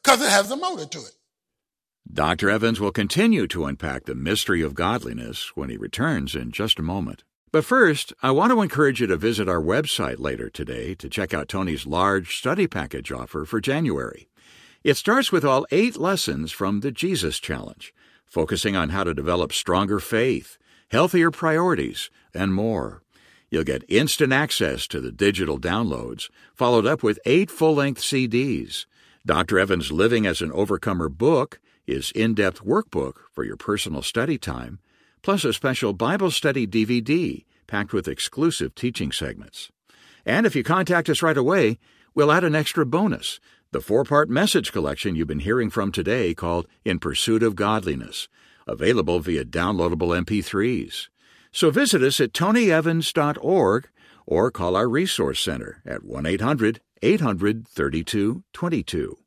Because 0.03 0.23
it 0.23 0.31
has 0.31 0.51
a 0.51 0.57
motor 0.57 0.87
to 0.87 0.99
it. 0.99 1.13
Dr. 2.11 2.49
Evans 2.49 2.81
will 2.81 2.93
continue 2.93 3.47
to 3.49 3.67
unpack 3.67 4.05
the 4.05 4.15
mystery 4.15 4.63
of 4.63 4.75
godliness 4.75 5.53
when 5.55 5.69
he 5.69 5.77
returns 5.77 6.35
in 6.35 6.53
just 6.53 6.79
a 6.79 6.83
moment. 6.83 7.25
But 7.51 7.65
first, 7.65 8.13
I 8.23 8.31
want 8.31 8.53
to 8.53 8.61
encourage 8.61 9.01
you 9.01 9.07
to 9.07 9.17
visit 9.17 9.49
our 9.49 9.61
website 9.61 10.19
later 10.19 10.51
today 10.51 10.95
to 10.97 11.09
check 11.09 11.33
out 11.33 11.49
Tony's 11.49 11.87
large 11.87 12.37
study 12.37 12.67
package 12.67 13.11
offer 13.11 13.47
for 13.47 13.59
January. 13.59 14.29
It 14.85 14.99
starts 14.99 15.33
with 15.33 15.47
all 15.47 15.67
eight 15.71 15.97
lessons 15.97 16.53
from 16.53 16.81
the 16.81 16.93
Jesus 16.93 17.39
Challenge, 17.39 17.95
focusing 18.27 18.77
on 18.77 18.91
how 18.91 19.03
to 19.03 19.15
develop 19.15 19.55
stronger 19.55 19.99
faith, 19.99 20.59
healthier 20.91 21.31
priorities, 21.31 22.11
and 22.35 22.55
more. 22.55 23.03
You'll 23.51 23.65
get 23.65 23.83
instant 23.89 24.33
access 24.33 24.87
to 24.89 25.01
the 25.01 25.11
digital 25.11 25.59
downloads, 25.59 26.29
followed 26.55 26.85
up 26.85 27.03
with 27.03 27.19
eight 27.25 27.51
full 27.51 27.77
length 27.77 28.03
CDs. 28.03 28.85
Dr. 29.25 29.59
Evans' 29.59 29.91
Living 29.91 30.27
as 30.27 30.43
an 30.43 30.53
Overcomer 30.53 31.09
book 31.09 31.61
is 31.87 32.11
in 32.13 32.35
depth 32.35 32.63
workbook 32.63 33.15
for 33.33 33.43
your 33.43 33.57
personal 33.57 34.03
study 34.03 34.37
time, 34.37 34.81
plus 35.23 35.45
a 35.45 35.53
special 35.53 35.93
Bible 35.93 36.31
study 36.31 36.67
DVD 36.67 37.45
packed 37.67 37.93
with 37.93 38.09
exclusive 38.09 38.75
teaching 38.75 39.13
segments. 39.13 39.71
And 40.25 40.47
if 40.47 40.55
you 40.57 40.63
contact 40.63 41.09
us 41.09 41.23
right 41.23 41.37
away, 41.37 41.79
we'll 42.15 42.33
add 42.33 42.45
an 42.45 42.55
extra 42.55 42.85
bonus 42.85 43.41
the 43.71 43.81
four 43.83 44.03
part 44.05 44.31
message 44.31 44.73
collection 44.73 45.15
you've 45.15 45.29
been 45.29 45.41
hearing 45.41 45.69
from 45.69 45.93
today 45.93 46.33
called 46.33 46.67
In 46.85 46.99
Pursuit 46.99 47.43
of 47.43 47.55
Godliness, 47.55 48.29
available 48.67 49.21
via 49.21 49.45
downloadable 49.45 50.17
MP3s. 50.19 51.09
So 51.53 51.71
visit 51.71 52.03
us 52.03 52.19
at 52.21 52.33
tonyevans.org 52.33 53.89
or 54.27 54.51
call 54.51 54.77
our 54.77 54.89
Resource 54.89 55.41
Center 55.41 55.83
at 55.85 56.03
1 56.03 56.25
800 56.25 56.81
800 57.03 57.69
3222. 57.69 59.19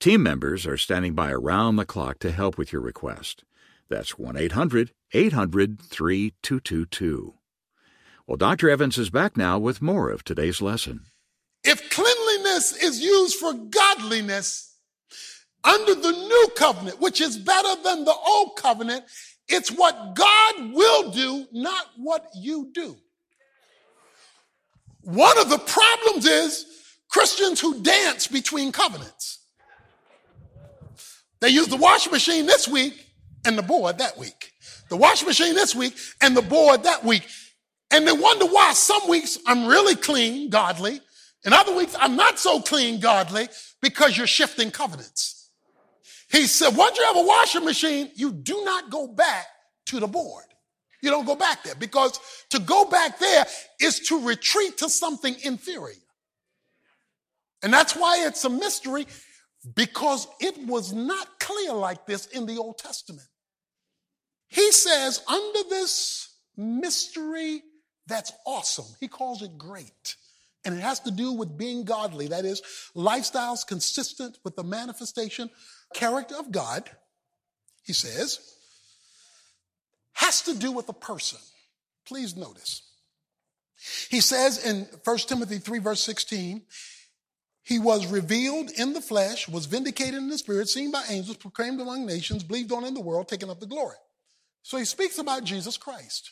Team 0.00 0.22
members 0.22 0.66
are 0.66 0.76
standing 0.76 1.14
by 1.14 1.30
around 1.30 1.76
the 1.76 1.84
clock 1.84 2.18
to 2.20 2.32
help 2.32 2.58
with 2.58 2.72
your 2.72 2.82
request. 2.82 3.44
That's 3.92 4.18
1 4.18 4.38
800 4.38 4.92
800 5.12 5.78
3222. 5.82 7.34
Well, 8.26 8.38
Dr. 8.38 8.70
Evans 8.70 8.96
is 8.96 9.10
back 9.10 9.36
now 9.36 9.58
with 9.58 9.82
more 9.82 10.08
of 10.08 10.24
today's 10.24 10.62
lesson. 10.62 11.02
If 11.62 11.90
cleanliness 11.90 12.74
is 12.82 13.02
used 13.02 13.36
for 13.36 13.52
godliness 13.52 14.78
under 15.62 15.94
the 15.94 16.10
new 16.10 16.48
covenant, 16.56 17.02
which 17.02 17.20
is 17.20 17.36
better 17.36 17.82
than 17.84 18.06
the 18.06 18.14
old 18.14 18.56
covenant, 18.56 19.04
it's 19.46 19.70
what 19.70 20.14
God 20.14 20.72
will 20.72 21.10
do, 21.10 21.46
not 21.52 21.84
what 21.98 22.30
you 22.34 22.70
do. 22.72 22.96
One 25.02 25.38
of 25.38 25.50
the 25.50 25.58
problems 25.58 26.24
is 26.24 26.64
Christians 27.10 27.60
who 27.60 27.82
dance 27.82 28.26
between 28.26 28.72
covenants. 28.72 29.40
They 31.42 31.50
use 31.50 31.68
the 31.68 31.76
washing 31.76 32.12
machine 32.12 32.46
this 32.46 32.66
week 32.66 33.11
and 33.44 33.56
the 33.56 33.62
board 33.62 33.98
that 33.98 34.18
week. 34.18 34.52
The 34.88 34.96
washing 34.96 35.28
machine 35.28 35.54
this 35.54 35.74
week 35.74 35.96
and 36.20 36.36
the 36.36 36.42
board 36.42 36.84
that 36.84 37.04
week. 37.04 37.26
And 37.90 38.06
they 38.06 38.12
wonder 38.12 38.46
why 38.46 38.72
some 38.72 39.08
weeks 39.08 39.38
I'm 39.46 39.66
really 39.66 39.96
clean, 39.96 40.48
godly, 40.50 41.00
and 41.44 41.52
other 41.52 41.74
weeks 41.74 41.94
I'm 41.98 42.16
not 42.16 42.38
so 42.38 42.60
clean, 42.60 43.00
godly, 43.00 43.48
because 43.80 44.16
you're 44.16 44.26
shifting 44.26 44.70
covenants. 44.70 45.50
He 46.30 46.46
said, 46.46 46.74
once 46.76 46.96
you 46.96 47.04
have 47.04 47.16
a 47.16 47.22
washing 47.22 47.64
machine, 47.64 48.10
you 48.14 48.32
do 48.32 48.64
not 48.64 48.90
go 48.90 49.06
back 49.06 49.46
to 49.86 50.00
the 50.00 50.06
board. 50.06 50.44
You 51.02 51.10
don't 51.10 51.26
go 51.26 51.36
back 51.36 51.64
there 51.64 51.74
because 51.74 52.18
to 52.50 52.60
go 52.60 52.84
back 52.84 53.18
there 53.18 53.44
is 53.80 54.00
to 54.08 54.24
retreat 54.26 54.78
to 54.78 54.88
something 54.88 55.34
inferior. 55.42 55.96
And 57.62 57.72
that's 57.72 57.94
why 57.94 58.24
it's 58.26 58.44
a 58.44 58.50
mystery 58.50 59.06
because 59.74 60.26
it 60.40 60.56
was 60.66 60.92
not 60.92 61.28
clear 61.38 61.72
like 61.72 62.06
this 62.06 62.26
in 62.26 62.46
the 62.46 62.56
Old 62.56 62.78
Testament. 62.78 63.26
He 64.52 64.70
says, 64.70 65.22
under 65.26 65.68
this 65.70 66.28
mystery 66.58 67.62
that's 68.06 68.32
awesome, 68.46 68.84
he 69.00 69.08
calls 69.08 69.40
it 69.40 69.56
great. 69.56 70.16
And 70.64 70.74
it 70.74 70.82
has 70.82 71.00
to 71.00 71.10
do 71.10 71.32
with 71.32 71.56
being 71.56 71.84
godly. 71.84 72.28
That 72.28 72.44
is, 72.44 72.60
lifestyles 72.94 73.66
consistent 73.66 74.38
with 74.44 74.54
the 74.54 74.62
manifestation 74.62 75.48
character 75.94 76.36
of 76.38 76.52
God, 76.52 76.88
he 77.82 77.94
says, 77.94 78.40
has 80.12 80.42
to 80.42 80.54
do 80.54 80.70
with 80.70 80.86
a 80.90 80.92
person. 80.92 81.38
Please 82.06 82.36
notice. 82.36 82.82
He 84.10 84.20
says 84.20 84.64
in 84.64 84.86
1 85.02 85.18
Timothy 85.18 85.58
3, 85.58 85.78
verse 85.78 86.02
16, 86.02 86.62
he 87.62 87.78
was 87.78 88.06
revealed 88.06 88.70
in 88.70 88.92
the 88.92 89.00
flesh, 89.00 89.48
was 89.48 89.64
vindicated 89.64 90.14
in 90.14 90.28
the 90.28 90.36
spirit, 90.36 90.68
seen 90.68 90.90
by 90.90 91.02
angels, 91.08 91.38
proclaimed 91.38 91.80
among 91.80 92.04
nations, 92.04 92.44
believed 92.44 92.70
on 92.70 92.84
in 92.84 92.92
the 92.92 93.00
world, 93.00 93.28
taken 93.28 93.48
up 93.48 93.58
the 93.58 93.66
glory. 93.66 93.96
So 94.62 94.78
he 94.78 94.84
speaks 94.84 95.18
about 95.18 95.44
Jesus 95.44 95.76
Christ. 95.76 96.30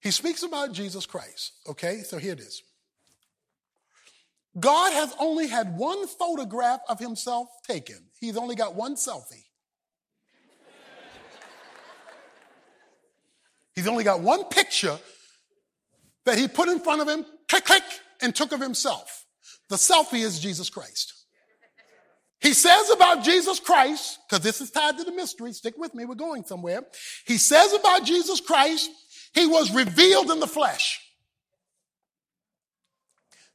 He 0.00 0.10
speaks 0.10 0.42
about 0.42 0.72
Jesus 0.72 1.04
Christ. 1.04 1.52
Okay, 1.68 1.98
so 1.98 2.18
here 2.18 2.32
it 2.32 2.40
is. 2.40 2.62
God 4.58 4.92
has 4.92 5.14
only 5.18 5.48
had 5.48 5.76
one 5.76 6.06
photograph 6.06 6.80
of 6.88 6.98
himself 6.98 7.48
taken. 7.66 7.98
He's 8.20 8.36
only 8.36 8.54
got 8.54 8.74
one 8.74 8.94
selfie. 8.94 9.44
He's 13.74 13.86
only 13.86 14.04
got 14.04 14.20
one 14.20 14.44
picture 14.44 14.98
that 16.24 16.38
he 16.38 16.48
put 16.48 16.68
in 16.68 16.80
front 16.80 17.02
of 17.02 17.08
him, 17.08 17.26
click, 17.48 17.64
click, 17.66 17.82
and 18.22 18.34
took 18.34 18.52
of 18.52 18.60
himself. 18.60 19.26
The 19.68 19.76
selfie 19.76 20.24
is 20.24 20.38
Jesus 20.38 20.70
Christ. 20.70 21.12
He 22.46 22.52
says 22.52 22.90
about 22.90 23.24
Jesus 23.24 23.58
Christ, 23.58 24.20
because 24.28 24.44
this 24.44 24.60
is 24.60 24.70
tied 24.70 24.96
to 24.98 25.02
the 25.02 25.10
mystery, 25.10 25.52
stick 25.52 25.74
with 25.76 25.96
me, 25.96 26.04
we're 26.04 26.14
going 26.14 26.44
somewhere. 26.44 26.86
He 27.26 27.38
says 27.38 27.72
about 27.72 28.04
Jesus 28.04 28.40
Christ, 28.40 28.88
he 29.34 29.48
was 29.48 29.74
revealed 29.74 30.30
in 30.30 30.38
the 30.38 30.46
flesh. 30.46 31.00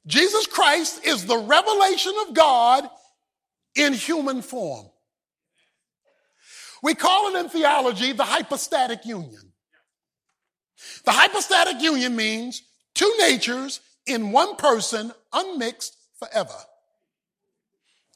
Jesus 0.05 0.45
Christ 0.45 1.05
is 1.07 1.25
the 1.25 1.38
revelation 1.38 2.12
of 2.27 2.33
God 2.33 2.89
in 3.75 3.93
human 3.93 4.41
form. 4.41 4.88
We 6.83 6.93
call 6.93 7.33
it 7.33 7.39
in 7.39 7.48
theology 7.48 8.12
the 8.12 8.25
hypostatic 8.25 9.05
union. 9.05 9.53
The 11.05 11.12
hypostatic 11.12 11.81
union 11.81 12.17
means 12.17 12.62
two 12.93 13.13
natures 13.19 13.79
in 14.05 14.33
one 14.33 14.57
person, 14.57 15.13
unmixed 15.31 15.95
forever. 16.19 16.57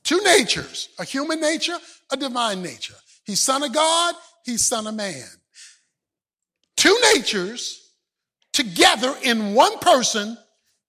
Two 0.06 0.22
natures, 0.24 0.90
a 1.00 1.04
human 1.04 1.42
nature, 1.42 1.78
a 2.12 2.16
divine 2.16 2.62
nature. 2.62 2.94
He's 3.26 3.42
son 3.42 3.64
of 3.64 3.74
God, 3.74 4.14
he's 4.46 4.68
son 4.68 4.86
of 4.86 4.94
man. 4.94 5.26
Two 6.78 6.96
natures 7.16 7.92
together 8.54 9.16
in 9.24 9.56
one 9.56 9.80
person 9.80 10.38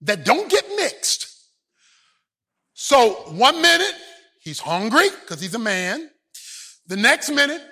that 0.02 0.26
don't 0.26 0.50
get 0.50 0.64
mixed. 0.76 1.28
So 2.74 3.12
one 3.30 3.62
minute 3.62 3.94
he's 4.40 4.60
hungry 4.60 5.08
because 5.22 5.40
he's 5.40 5.54
a 5.54 5.58
man. 5.58 6.10
The 6.86 6.96
next 6.96 7.30
minute 7.30 7.62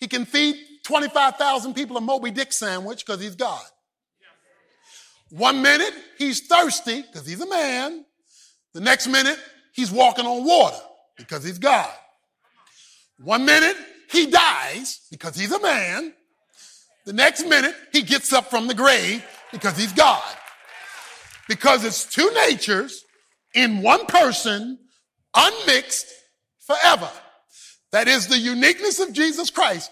he 0.00 0.08
can 0.08 0.24
feed 0.24 0.56
25,000 0.84 1.74
people 1.74 1.96
a 1.96 2.00
Moby 2.00 2.32
Dick 2.32 2.52
sandwich 2.52 3.06
because 3.06 3.20
he's 3.20 3.36
God. 3.36 3.62
One 5.30 5.62
minute 5.62 5.94
he's 6.18 6.40
thirsty 6.48 7.02
because 7.02 7.24
he's 7.24 7.40
a 7.40 7.48
man. 7.48 8.04
The 8.74 8.80
next 8.80 9.06
minute 9.06 9.38
he's 9.72 9.92
walking 9.92 10.26
on 10.26 10.44
water 10.44 10.80
because 11.18 11.44
he's 11.44 11.58
God. 11.58 11.90
One 13.18 13.44
minute 13.44 13.76
he 14.10 14.26
dies 14.26 15.00
because 15.10 15.36
he's 15.36 15.52
a 15.52 15.60
man. 15.60 16.14
The 17.04 17.12
next 17.12 17.46
minute 17.46 17.74
he 17.92 18.02
gets 18.02 18.32
up 18.32 18.48
from 18.48 18.68
the 18.68 18.74
grave 18.74 19.24
because 19.52 19.76
he's 19.76 19.92
God. 19.92 20.22
Because 21.48 21.84
it's 21.84 22.04
two 22.04 22.30
natures 22.34 23.04
in 23.54 23.82
one 23.82 24.06
person, 24.06 24.78
unmixed 25.34 26.06
forever. 26.60 27.10
That 27.92 28.08
is 28.08 28.28
the 28.28 28.38
uniqueness 28.38 29.00
of 29.00 29.12
Jesus 29.12 29.50
Christ. 29.50 29.90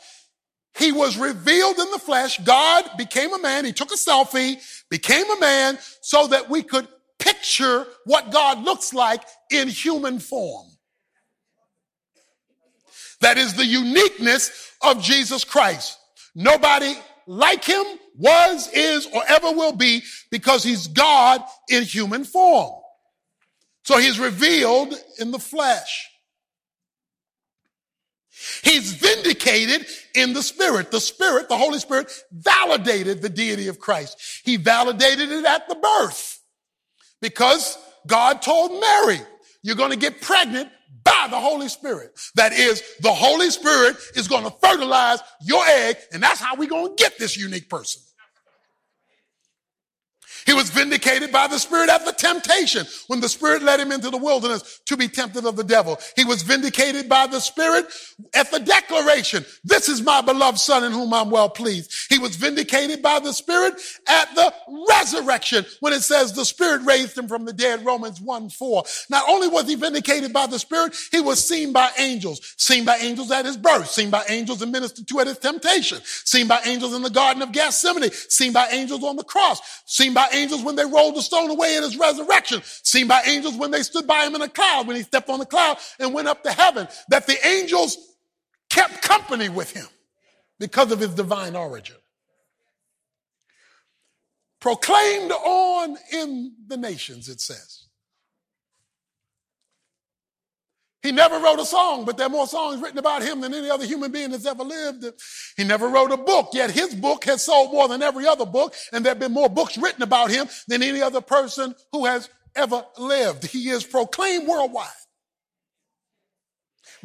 He 0.79 0.93
was 0.93 1.17
revealed 1.17 1.79
in 1.79 1.91
the 1.91 1.99
flesh. 1.99 2.39
God 2.45 2.85
became 2.99 3.33
a 3.33 3.39
man. 3.39 3.65
He 3.65 3.73
took 3.73 3.91
a 3.91 3.97
selfie, 3.97 4.59
became 4.91 5.29
a 5.31 5.41
man 5.41 5.79
so 6.03 6.27
that 6.27 6.51
we 6.51 6.63
could 6.63 6.87
picture 7.19 7.87
what 8.05 8.31
God 8.31 8.63
looks 8.63 8.93
like 8.93 9.23
in 9.51 9.69
human 9.69 10.19
form. 10.19 10.67
That 13.21 13.39
is 13.39 13.55
the 13.55 13.67
uniqueness 13.67 14.73
of 14.83 15.03
Jesus 15.03 15.45
Christ. 15.45 15.99
Nobody 16.35 16.95
like 17.27 17.65
him 17.65 17.85
was, 18.17 18.69
is, 18.73 19.07
or 19.13 19.23
ever 19.29 19.51
will 19.53 19.73
be 19.73 20.03
because 20.31 20.63
he's 20.63 20.87
God 20.87 21.43
in 21.69 21.83
human 21.83 22.25
form. 22.25 22.73
So 23.85 23.99
he's 23.99 24.19
revealed 24.19 24.95
in 25.19 25.31
the 25.31 25.39
flesh. 25.39 26.09
He's 28.63 28.93
vindicated 28.93 29.87
in 30.15 30.33
the 30.33 30.43
Spirit. 30.43 30.91
The 30.91 31.01
Spirit, 31.01 31.49
the 31.49 31.57
Holy 31.57 31.79
Spirit, 31.79 32.13
validated 32.33 33.23
the 33.23 33.29
deity 33.29 33.69
of 33.69 33.79
Christ. 33.79 34.43
He 34.45 34.57
validated 34.57 35.31
it 35.31 35.45
at 35.45 35.69
the 35.69 35.75
birth 35.75 36.41
because 37.21 37.79
God 38.07 38.43
told 38.43 38.81
Mary, 38.81 39.21
you're 39.63 39.77
going 39.77 39.91
to 39.91 39.97
get 39.97 40.21
pregnant 40.21 40.69
by 41.05 41.29
the 41.31 41.39
Holy 41.39 41.69
Spirit. 41.69 42.19
That 42.35 42.53
is, 42.53 42.83
the 43.01 43.13
Holy 43.13 43.51
Spirit 43.51 43.97
is 44.15 44.29
going 44.29 44.45
to 44.45 44.51
fertilize 44.63 45.21
your 45.41 45.65
egg, 45.67 45.97
and 46.13 46.23
that's 46.23 46.41
how 46.41 46.57
we're 46.57 46.69
going 46.69 46.97
to 46.97 47.03
get 47.03 47.19
this 47.19 47.37
unique 47.37 47.69
person. 47.69 48.03
He 50.47 50.55
was 50.55 50.71
vindicated 50.71 51.33
by 51.33 51.49
the 51.49 51.59
Spirit 51.59 51.91
at 51.91 52.05
the 52.05 52.13
temptation 52.13 52.87
when 53.09 53.21
the 53.21 53.29
Spirit 53.29 53.63
led 53.63 53.81
him 53.81 53.91
into 53.91 54.11
the 54.11 54.17
wilderness 54.17 54.81
to 54.87 54.97
be 54.97 55.09
tempted 55.09 55.45
of 55.45 55.57
the 55.57 55.65
devil. 55.65 55.99
He 56.15 56.25
was 56.25 56.43
vindicated 56.43 57.09
by 57.09 57.27
the 57.27 57.41
Spirit 57.41 57.87
at 58.33 58.51
the 58.53 58.61
declaration, 58.61 59.45
this 59.65 59.89
is 59.89 60.01
my 60.03 60.21
beloved 60.21 60.59
son 60.59 60.85
in 60.85 60.93
whom 60.93 61.13
I'm 61.13 61.31
well 61.31 61.49
pleased. 61.49 61.93
He 62.09 62.19
was 62.19 62.37
vindicated 62.37 63.03
by 63.03 63.19
the 63.19 63.33
Spirit 63.33 63.75
at 64.07 64.35
the 64.35 64.55
resurrection 64.89 65.67
when 65.81 65.93
it 65.93 66.03
says 66.03 66.33
the 66.33 66.45
Spirit 66.45 66.83
raised 66.83 67.19
him 67.19 67.27
from 67.27 67.45
the 67.45 67.53
dead, 67.53 67.85
Romans 67.85 68.21
1 68.21 68.51
4. 68.51 68.85
Not 69.11 69.25
only 69.29 69.49
was 69.49 69.69
he 69.69 69.75
vindicated 69.75 70.33
by 70.33 70.47
the 70.47 70.59
Spirit, 70.59 70.95
he 71.11 71.21
was 71.21 71.45
seen 71.45 71.73
by 71.73 71.91
angels, 71.99 72.55
seen 72.57 72.85
by 72.85 72.97
angels 72.99 73.31
at 73.33 73.45
his 73.45 73.57
birth, 73.57 73.91
seen 73.91 74.11
by 74.11 74.25
angels 74.29 74.63
and 74.63 74.71
ministered 74.71 75.09
to 75.09 75.21
at 75.21 75.27
his 75.27 75.39
temptation, 75.39 75.99
seen 76.05 76.47
by 76.47 76.61
angels 76.65 76.95
in 76.95 77.03
the 77.03 77.11
Garden 77.11 77.43
of 77.43 77.53
Gethsemane, 77.53 78.11
seen 78.13 78.53
by 78.53 78.69
angels 78.69 79.03
on 79.03 79.17
the 79.17 79.25
cross, 79.25 79.61
seen 79.87 80.15
by 80.15 80.29
angels 80.37 80.63
when 80.63 80.77
they 80.77 80.85
rolled 80.85 81.17
the 81.17 81.23
stone 81.23 81.51
away 81.51 81.77
at 81.77 81.83
his 81.83 81.97
resurrection, 81.97 82.61
seen 82.65 83.09
by 83.09 83.23
angels 83.27 83.57
when 83.57 83.71
they 83.71 83.83
stood 83.83 84.07
by 84.07 84.25
him 84.25 84.35
in 84.35 84.43
a 84.43 84.49
cloud, 84.49 84.87
when 84.87 84.97
he 84.97 85.03
stepped 85.03 85.29
on 85.29 85.39
the 85.39 85.47
cloud 85.47 85.79
and 85.99 86.15
went 86.15 86.29
up 86.29 86.43
to 86.45 86.53
heaven, 86.53 86.87
that 87.09 87.27
the 87.27 87.37
angels 87.47 87.97
kept 88.71 89.03
company 89.03 89.49
with 89.49 89.73
him 89.73 89.87
because 90.59 90.93
of 90.93 91.01
his 91.01 91.15
divine 91.15 91.57
origin. 91.57 91.97
Proclaimed 94.61 95.33
on 95.33 95.97
in 96.13 96.55
the 96.67 96.77
nations, 96.77 97.29
it 97.29 97.41
says. 97.41 97.86
He 101.07 101.13
never 101.13 101.39
wrote 101.39 101.61
a 101.61 101.65
song, 101.65 102.05
but 102.05 102.17
there 102.17 102.27
are 102.27 102.31
more 102.31 102.49
songs 102.49 102.83
written 102.83 102.99
about 102.99 103.23
him 103.23 103.41
than 103.41 103.55
any 103.55 103.71
other 103.71 103.87
human 103.87 104.11
being 104.11 104.33
that's 104.33 104.45
ever 104.45 104.65
lived. 104.65 105.05
He 105.57 105.63
never 105.63 105.87
wrote 105.87 106.11
a 106.11 106.17
book, 106.17 106.49
yet 106.53 106.73
his 106.73 106.97
book 106.97 107.25
has 107.27 107.45
sold 107.45 107.73
more 107.73 107.87
than 107.87 108.03
every 108.03 108.27
other 108.27 108.45
book, 108.45 108.75
and 108.93 109.05
there 109.05 109.13
have 109.13 109.21
been 109.21 109.31
more 109.31 109.49
books 109.49 109.79
written 109.79 110.03
about 110.03 110.33
him 110.33 110.49
than 110.67 110.83
any 110.83 111.01
other 111.01 111.21
person 111.21 111.77
who 111.93 112.07
has 112.07 112.29
ever 112.57 112.85
lived. 112.99 113.47
He 113.47 113.69
is 113.69 113.85
proclaimed 113.85 114.49
worldwide 114.49 114.89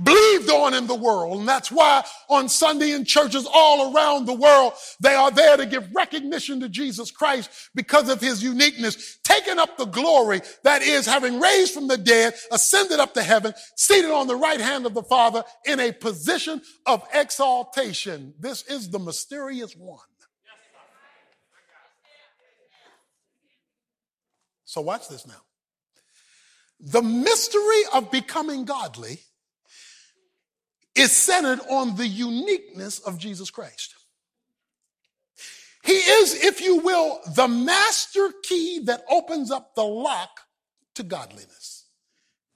believed 0.01 0.49
on 0.49 0.73
in 0.73 0.87
the 0.87 0.95
world. 0.95 1.39
And 1.39 1.47
that's 1.47 1.71
why 1.71 2.03
on 2.29 2.49
Sunday 2.49 2.91
in 2.91 3.05
churches 3.05 3.47
all 3.51 3.93
around 3.93 4.25
the 4.25 4.33
world, 4.33 4.73
they 4.99 5.13
are 5.13 5.31
there 5.31 5.57
to 5.57 5.65
give 5.65 5.93
recognition 5.93 6.59
to 6.59 6.69
Jesus 6.69 7.11
Christ 7.11 7.49
because 7.75 8.09
of 8.09 8.21
his 8.21 8.43
uniqueness, 8.43 9.17
taking 9.23 9.59
up 9.59 9.77
the 9.77 9.85
glory 9.85 10.41
that 10.63 10.81
is 10.81 11.05
having 11.05 11.39
raised 11.39 11.73
from 11.73 11.87
the 11.87 11.97
dead, 11.97 12.33
ascended 12.51 12.99
up 12.99 13.13
to 13.15 13.23
heaven, 13.23 13.53
seated 13.75 14.11
on 14.11 14.27
the 14.27 14.35
right 14.35 14.61
hand 14.61 14.85
of 14.85 14.93
the 14.93 15.03
Father 15.03 15.43
in 15.65 15.79
a 15.79 15.91
position 15.91 16.61
of 16.85 17.03
exaltation. 17.13 18.33
This 18.39 18.63
is 18.63 18.89
the 18.89 18.99
mysterious 18.99 19.73
one. 19.73 19.99
So 24.71 24.79
watch 24.79 25.09
this 25.09 25.27
now. 25.27 25.41
The 26.79 27.01
mystery 27.01 27.81
of 27.93 28.09
becoming 28.09 28.63
godly 28.63 29.19
is 31.01 31.11
centered 31.11 31.59
on 31.69 31.95
the 31.95 32.07
uniqueness 32.07 32.99
of 32.99 33.17
Jesus 33.17 33.49
Christ. 33.49 33.95
He 35.83 35.93
is, 35.93 36.43
if 36.43 36.61
you 36.61 36.77
will, 36.77 37.19
the 37.35 37.47
master 37.47 38.31
key 38.43 38.81
that 38.85 39.03
opens 39.09 39.49
up 39.49 39.73
the 39.73 39.83
lock 39.83 40.41
to 40.95 41.03
godliness, 41.03 41.85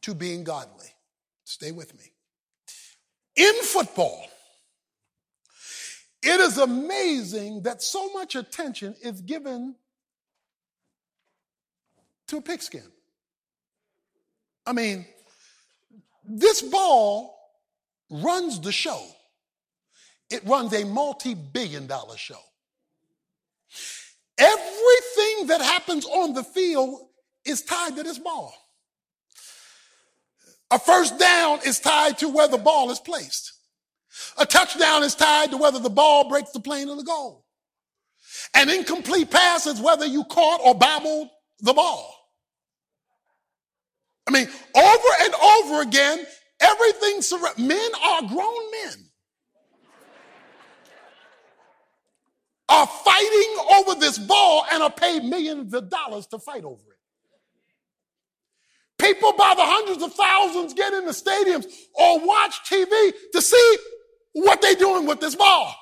to 0.03 0.13
being 0.13 0.43
godly. 0.43 0.89
Stay 1.43 1.71
with 1.71 1.97
me. 1.97 2.11
In 3.35 3.53
football, 3.63 4.27
it 6.21 6.39
is 6.39 6.59
amazing 6.59 7.63
that 7.63 7.81
so 7.81 8.11
much 8.13 8.35
attention 8.35 8.95
is 9.01 9.21
given 9.21 9.75
to 12.27 12.37
a 12.37 12.41
pigskin. 12.41 12.91
I 14.67 14.73
mean, 14.73 15.05
this 16.23 16.61
ball 16.61 17.34
runs 18.09 18.59
the 18.59 18.71
show. 18.71 19.01
It 20.29 20.43
runs 20.45 20.73
a 20.73 20.83
multi 20.85 21.33
billion 21.33 21.87
dollar 21.87 22.17
show. 22.17 22.39
Everything 24.37 25.47
that 25.47 25.61
happens 25.61 26.05
on 26.05 26.33
the 26.33 26.43
field 26.43 27.07
is 27.45 27.61
tied 27.61 27.95
to 27.95 28.03
this 28.03 28.17
ball. 28.19 28.53
A 30.71 30.79
first 30.79 31.17
down 31.19 31.59
is 31.65 31.79
tied 31.79 32.17
to 32.19 32.29
where 32.29 32.47
the 32.47 32.57
ball 32.57 32.91
is 32.91 32.99
placed. 32.99 33.53
A 34.37 34.45
touchdown 34.45 35.03
is 35.03 35.15
tied 35.15 35.51
to 35.51 35.57
whether 35.57 35.79
the 35.79 35.89
ball 35.89 36.27
breaks 36.27 36.51
the 36.51 36.59
plane 36.59 36.89
of 36.89 36.97
the 36.97 37.03
goal. 37.03 37.45
An 38.53 38.69
incomplete 38.69 39.29
pass 39.29 39.65
is 39.67 39.79
whether 39.79 40.05
you 40.05 40.23
caught 40.25 40.61
or 40.63 40.75
bobbled 40.75 41.29
the 41.61 41.73
ball. 41.73 42.13
I 44.27 44.31
mean, 44.31 44.47
over 44.75 45.07
and 45.21 45.33
over 45.35 45.81
again, 45.81 46.25
Everything 46.65 47.21
men 47.57 47.91
are 48.03 48.21
grown 48.23 48.71
men. 48.71 49.05
Are 52.67 52.87
fighting 52.87 53.55
over 53.75 53.99
this 53.99 54.17
ball 54.17 54.65
and 54.71 54.81
are 54.81 54.91
paid 54.91 55.23
millions 55.23 55.73
of 55.73 55.89
dollars 55.89 56.25
to 56.27 56.39
fight 56.39 56.63
over 56.63 56.81
it. 56.81 56.97
People 58.97 59.33
by 59.33 59.53
the 59.55 59.63
hundreds 59.63 60.01
of 60.01 60.13
thousands 60.13 60.73
get 60.73 60.93
in 60.93 61.05
the 61.05 61.11
stadiums 61.11 61.65
or 61.93 62.25
watch 62.25 62.61
TV 62.69 63.11
to 63.33 63.41
see 63.41 63.77
what 64.33 64.61
they're 64.61 64.75
doing 64.75 65.05
with 65.05 65.19
this 65.19 65.35
ball. 65.35 65.75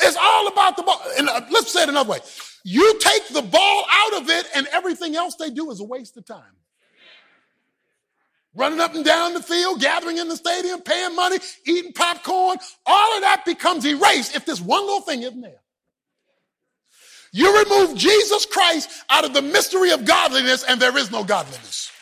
It's 0.00 0.16
all 0.20 0.48
about 0.48 0.76
the 0.76 0.82
ball. 0.82 1.00
And 1.18 1.28
uh, 1.28 1.40
let's 1.50 1.72
say 1.72 1.84
it 1.84 1.88
another 1.88 2.10
way. 2.10 2.18
You 2.64 2.98
take 2.98 3.28
the 3.28 3.42
ball 3.42 3.84
out 3.90 4.20
of 4.20 4.28
it, 4.28 4.46
and 4.54 4.66
everything 4.72 5.16
else 5.16 5.36
they 5.36 5.50
do 5.50 5.70
is 5.70 5.80
a 5.80 5.84
waste 5.84 6.16
of 6.16 6.26
time. 6.26 6.55
Running 8.56 8.80
up 8.80 8.94
and 8.94 9.04
down 9.04 9.34
the 9.34 9.42
field, 9.42 9.80
gathering 9.80 10.16
in 10.16 10.28
the 10.28 10.36
stadium, 10.36 10.80
paying 10.80 11.14
money, 11.14 11.36
eating 11.66 11.92
popcorn, 11.92 12.56
all 12.86 13.16
of 13.16 13.20
that 13.20 13.44
becomes 13.44 13.84
erased 13.84 14.34
if 14.34 14.46
this 14.46 14.62
one 14.62 14.80
little 14.80 15.02
thing 15.02 15.22
isn't 15.22 15.42
there. 15.42 15.60
You 17.32 17.64
remove 17.64 17.98
Jesus 17.98 18.46
Christ 18.46 18.88
out 19.10 19.26
of 19.26 19.34
the 19.34 19.42
mystery 19.42 19.90
of 19.90 20.06
godliness, 20.06 20.64
and 20.64 20.80
there 20.80 20.96
is 20.96 21.10
no 21.10 21.22
godliness. 21.22 21.92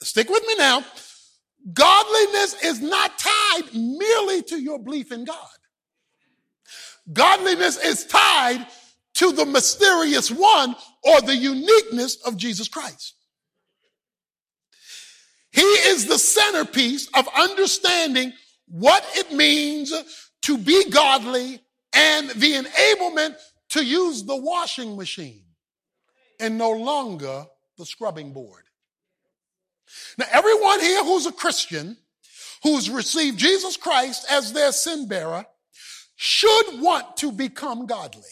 Stick 0.00 0.30
with 0.30 0.46
me 0.46 0.54
now. 0.56 0.82
Godliness 1.74 2.56
is 2.64 2.80
not 2.80 3.18
tied 3.18 3.74
merely 3.74 4.42
to 4.44 4.58
your 4.58 4.78
belief 4.78 5.12
in 5.12 5.24
God. 5.24 5.36
Godliness 7.12 7.76
is 7.76 8.06
tied 8.06 8.66
to 9.16 9.32
the 9.32 9.46
mysterious 9.46 10.30
one 10.30 10.76
or 11.02 11.20
the 11.22 11.36
uniqueness 11.36 12.16
of 12.26 12.36
Jesus 12.36 12.68
Christ. 12.68 13.14
He 15.50 15.62
is 15.62 16.06
the 16.06 16.18
centerpiece 16.18 17.08
of 17.14 17.26
understanding 17.34 18.32
what 18.68 19.04
it 19.14 19.32
means 19.32 19.92
to 20.42 20.58
be 20.58 20.90
godly 20.90 21.60
and 21.94 22.28
the 22.30 22.52
enablement 22.52 23.36
to 23.70 23.84
use 23.84 24.22
the 24.22 24.36
washing 24.36 24.96
machine 24.96 25.44
and 26.38 26.58
no 26.58 26.72
longer 26.72 27.46
the 27.78 27.86
scrubbing 27.86 28.32
board. 28.34 28.64
Now, 30.18 30.26
everyone 30.30 30.80
here 30.80 31.04
who's 31.04 31.26
a 31.26 31.32
Christian, 31.32 31.96
who's 32.62 32.90
received 32.90 33.38
Jesus 33.38 33.78
Christ 33.78 34.26
as 34.30 34.52
their 34.52 34.72
sin 34.72 35.08
bearer, 35.08 35.46
should 36.16 36.80
want 36.80 37.16
to 37.18 37.32
become 37.32 37.86
godly. 37.86 38.22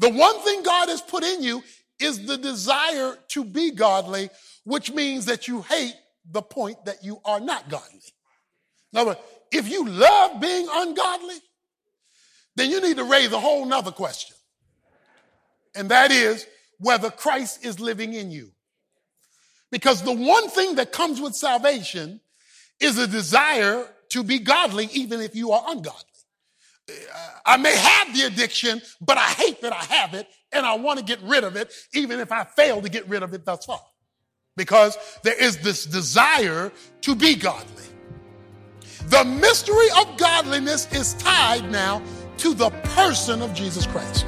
The 0.00 0.08
one 0.08 0.40
thing 0.40 0.62
God 0.62 0.88
has 0.88 1.02
put 1.02 1.22
in 1.22 1.42
you 1.42 1.62
is 1.98 2.26
the 2.26 2.38
desire 2.38 3.16
to 3.28 3.44
be 3.44 3.70
godly, 3.70 4.30
which 4.64 4.90
means 4.90 5.26
that 5.26 5.46
you 5.46 5.60
hate 5.60 5.94
the 6.30 6.40
point 6.40 6.86
that 6.86 7.04
you 7.04 7.20
are 7.24 7.38
not 7.38 7.68
godly. 7.68 8.00
Words, 8.94 9.20
if 9.52 9.68
you 9.68 9.86
love 9.86 10.40
being 10.40 10.66
ungodly, 10.72 11.36
then 12.56 12.70
you 12.70 12.80
need 12.80 12.96
to 12.96 13.04
raise 13.04 13.30
a 13.32 13.38
whole 13.38 13.66
nother 13.66 13.90
question. 13.90 14.36
And 15.74 15.90
that 15.90 16.10
is 16.10 16.46
whether 16.78 17.10
Christ 17.10 17.64
is 17.64 17.78
living 17.78 18.14
in 18.14 18.30
you. 18.30 18.52
Because 19.70 20.02
the 20.02 20.12
one 20.12 20.48
thing 20.48 20.76
that 20.76 20.92
comes 20.92 21.20
with 21.20 21.36
salvation 21.36 22.20
is 22.80 22.96
a 22.96 23.06
desire 23.06 23.86
to 24.08 24.24
be 24.24 24.38
godly, 24.38 24.88
even 24.92 25.20
if 25.20 25.36
you 25.36 25.52
are 25.52 25.62
ungodly. 25.68 26.09
I 27.44 27.56
may 27.56 27.74
have 27.74 28.14
the 28.14 28.22
addiction, 28.22 28.80
but 29.00 29.18
I 29.18 29.28
hate 29.28 29.60
that 29.62 29.72
I 29.72 29.84
have 29.84 30.14
it 30.14 30.28
and 30.52 30.66
I 30.66 30.76
want 30.76 30.98
to 30.98 31.04
get 31.04 31.20
rid 31.22 31.44
of 31.44 31.56
it, 31.56 31.72
even 31.94 32.20
if 32.20 32.32
I 32.32 32.44
fail 32.44 32.82
to 32.82 32.88
get 32.88 33.08
rid 33.08 33.22
of 33.22 33.34
it 33.34 33.44
thus 33.44 33.64
far. 33.64 33.80
Because 34.56 34.96
there 35.22 35.40
is 35.40 35.58
this 35.58 35.86
desire 35.86 36.72
to 37.02 37.14
be 37.14 37.34
godly. 37.34 37.84
The 39.06 39.24
mystery 39.24 39.88
of 39.98 40.16
godliness 40.18 40.92
is 40.92 41.14
tied 41.14 41.70
now 41.70 42.02
to 42.38 42.54
the 42.54 42.70
person 42.70 43.42
of 43.42 43.54
Jesus 43.54 43.86
Christ. 43.86 44.26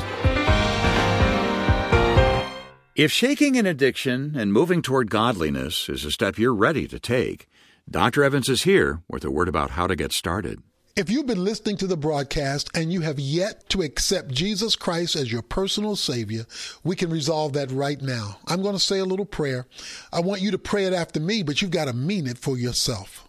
If 2.94 3.10
shaking 3.10 3.56
an 3.56 3.66
addiction 3.66 4.34
and 4.36 4.52
moving 4.52 4.82
toward 4.82 5.10
godliness 5.10 5.88
is 5.88 6.04
a 6.04 6.10
step 6.10 6.38
you're 6.38 6.54
ready 6.54 6.86
to 6.88 7.00
take, 7.00 7.48
Dr. 7.90 8.22
Evans 8.22 8.48
is 8.48 8.62
here 8.62 9.02
with 9.08 9.24
a 9.24 9.30
word 9.30 9.48
about 9.48 9.70
how 9.70 9.86
to 9.86 9.96
get 9.96 10.12
started. 10.12 10.60
If 10.94 11.08
you've 11.08 11.26
been 11.26 11.42
listening 11.42 11.78
to 11.78 11.86
the 11.86 11.96
broadcast 11.96 12.68
and 12.74 12.92
you 12.92 13.00
have 13.00 13.18
yet 13.18 13.66
to 13.70 13.80
accept 13.80 14.30
Jesus 14.30 14.76
Christ 14.76 15.16
as 15.16 15.32
your 15.32 15.40
personal 15.40 15.96
Savior, 15.96 16.44
we 16.84 16.96
can 16.96 17.08
resolve 17.08 17.54
that 17.54 17.70
right 17.70 18.00
now. 18.02 18.36
I'm 18.46 18.60
going 18.60 18.74
to 18.74 18.80
say 18.80 18.98
a 18.98 19.06
little 19.06 19.24
prayer. 19.24 19.64
I 20.12 20.20
want 20.20 20.42
you 20.42 20.50
to 20.50 20.58
pray 20.58 20.84
it 20.84 20.92
after 20.92 21.18
me, 21.18 21.42
but 21.42 21.62
you've 21.62 21.70
got 21.70 21.86
to 21.86 21.94
mean 21.94 22.26
it 22.26 22.36
for 22.36 22.58
yourself. 22.58 23.26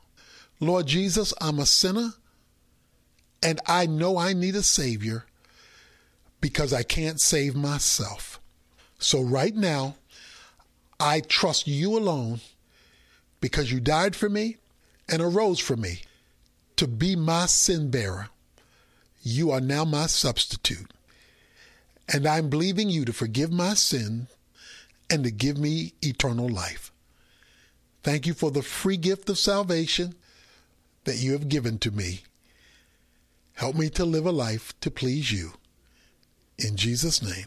Lord 0.60 0.88
Jesus, 0.88 1.34
I'm 1.40 1.58
a 1.58 1.66
sinner 1.66 2.10
and 3.42 3.62
I 3.66 3.86
know 3.86 4.18
I 4.18 4.34
need 4.34 4.56
a 4.56 4.64
Savior 4.64 5.26
because 6.42 6.74
I 6.74 6.84
can't 6.84 7.22
save 7.22 7.56
myself. 7.56 8.42
So 9.00 9.22
right 9.22 9.56
now, 9.56 9.96
I 11.00 11.22
trust 11.22 11.66
you 11.68 11.98
alone 11.98 12.42
because 13.40 13.72
you 13.72 13.80
died 13.80 14.18
for 14.18 14.28
me 14.28 14.58
and 15.08 15.22
arose 15.22 15.60
for 15.60 15.78
me 15.78 16.02
to 16.78 16.88
be 16.88 17.16
my 17.16 17.46
sin 17.46 17.90
bearer. 17.90 18.30
You 19.22 19.52
are 19.52 19.62
now 19.62 19.86
my 19.86 20.08
substitute. 20.08 20.92
And 22.12 22.28
I'm 22.28 22.50
believing 22.50 22.90
you 22.90 23.06
to 23.06 23.14
forgive 23.14 23.52
my 23.52 23.74
sin 23.74 24.28
and 25.10 25.24
to 25.24 25.32
give 25.32 25.58
me 25.58 25.94
eternal 26.02 26.50
life. 26.50 26.92
Thank 28.04 28.28
you 28.28 28.34
for 28.34 28.52
the 28.52 28.62
free 28.62 28.98
gift 28.98 29.30
of 29.30 29.38
salvation 29.38 30.16
that 31.06 31.18
you 31.18 31.32
have 31.34 31.48
given 31.48 31.80
to 31.80 31.92
me. 31.92 32.24
Help 33.54 33.76
me 33.76 33.90
to 33.92 34.04
live 34.04 34.26
a 34.26 34.32
life 34.32 34.74
to 34.82 34.92
please 34.92 35.32
you. 35.32 35.54
In 36.58 36.76
Jesus' 36.76 37.22
name. 37.22 37.46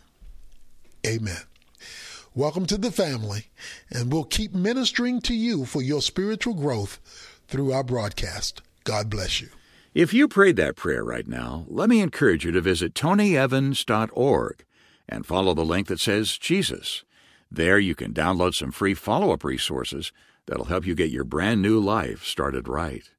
Amen. 1.06 1.42
Welcome 2.34 2.66
to 2.66 2.76
the 2.76 2.90
family, 2.90 3.46
and 3.90 4.12
we'll 4.12 4.24
keep 4.24 4.54
ministering 4.54 5.20
to 5.22 5.34
you 5.34 5.64
for 5.64 5.82
your 5.82 6.02
spiritual 6.02 6.54
growth 6.54 7.00
through 7.48 7.72
our 7.72 7.84
broadcast. 7.84 8.62
God 8.86 9.10
bless 9.10 9.40
you. 9.40 9.48
If 9.94 10.14
you 10.14 10.28
prayed 10.28 10.54
that 10.56 10.76
prayer 10.76 11.02
right 11.02 11.26
now, 11.26 11.64
let 11.66 11.88
me 11.88 12.00
encourage 12.00 12.44
you 12.44 12.52
to 12.52 12.60
visit 12.60 12.94
tonyevans.org 12.94 14.64
and 15.08 15.26
follow 15.26 15.54
the 15.54 15.64
link 15.64 15.88
that 15.88 15.98
says 15.98 16.38
Jesus. 16.38 17.02
There 17.50 17.80
you 17.80 17.96
can 17.96 18.14
download 18.14 18.54
some 18.54 18.70
free 18.70 18.94
follow 18.94 19.32
up 19.32 19.42
resources 19.42 20.12
that'll 20.46 20.66
help 20.66 20.86
you 20.86 20.94
get 20.94 21.10
your 21.10 21.24
brand 21.24 21.60
new 21.60 21.80
life 21.80 22.24
started 22.24 22.68
right. 22.68 23.10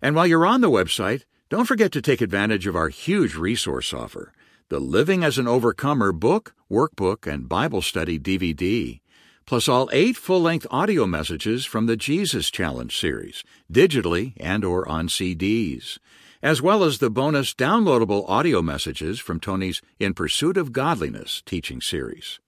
And 0.00 0.16
while 0.16 0.26
you're 0.26 0.46
on 0.46 0.62
the 0.62 0.70
website, 0.70 1.24
don't 1.50 1.66
forget 1.66 1.92
to 1.92 2.00
take 2.00 2.22
advantage 2.22 2.66
of 2.66 2.74
our 2.74 2.88
huge 2.88 3.34
resource 3.34 3.92
offer 3.92 4.32
the 4.70 4.80
Living 4.80 5.22
as 5.22 5.36
an 5.36 5.46
Overcomer 5.46 6.12
book, 6.12 6.54
workbook, 6.70 7.30
and 7.30 7.48
Bible 7.48 7.82
study 7.82 8.18
DVD, 8.18 9.00
plus 9.48 9.66
all 9.66 9.88
eight 9.94 10.14
full-length 10.14 10.66
audio 10.70 11.06
messages 11.06 11.64
from 11.64 11.86
the 11.86 11.96
Jesus 11.96 12.50
Challenge 12.50 12.94
series, 12.94 13.42
digitally 13.72 14.34
and 14.36 14.62
or 14.62 14.86
on 14.86 15.08
CDs, 15.08 15.98
as 16.42 16.60
well 16.60 16.84
as 16.84 16.98
the 16.98 17.08
bonus 17.08 17.54
downloadable 17.54 18.28
audio 18.28 18.60
messages 18.60 19.18
from 19.18 19.40
Tony's 19.40 19.80
In 19.98 20.12
Pursuit 20.12 20.58
of 20.58 20.74
Godliness 20.74 21.42
teaching 21.46 21.80
series. 21.80 22.40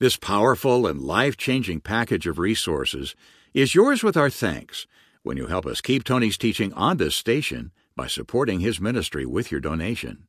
This 0.00 0.16
powerful 0.16 0.88
and 0.88 1.00
life-changing 1.00 1.82
package 1.82 2.26
of 2.26 2.40
resources 2.40 3.14
is 3.54 3.76
yours 3.76 4.02
with 4.02 4.16
our 4.16 4.28
thanks 4.28 4.88
when 5.22 5.36
you 5.36 5.46
help 5.46 5.66
us 5.66 5.80
keep 5.80 6.02
Tony's 6.02 6.36
teaching 6.36 6.72
on 6.72 6.96
this 6.96 7.14
station 7.14 7.70
by 7.94 8.08
supporting 8.08 8.58
his 8.58 8.80
ministry 8.80 9.24
with 9.24 9.52
your 9.52 9.60
donation. 9.60 10.26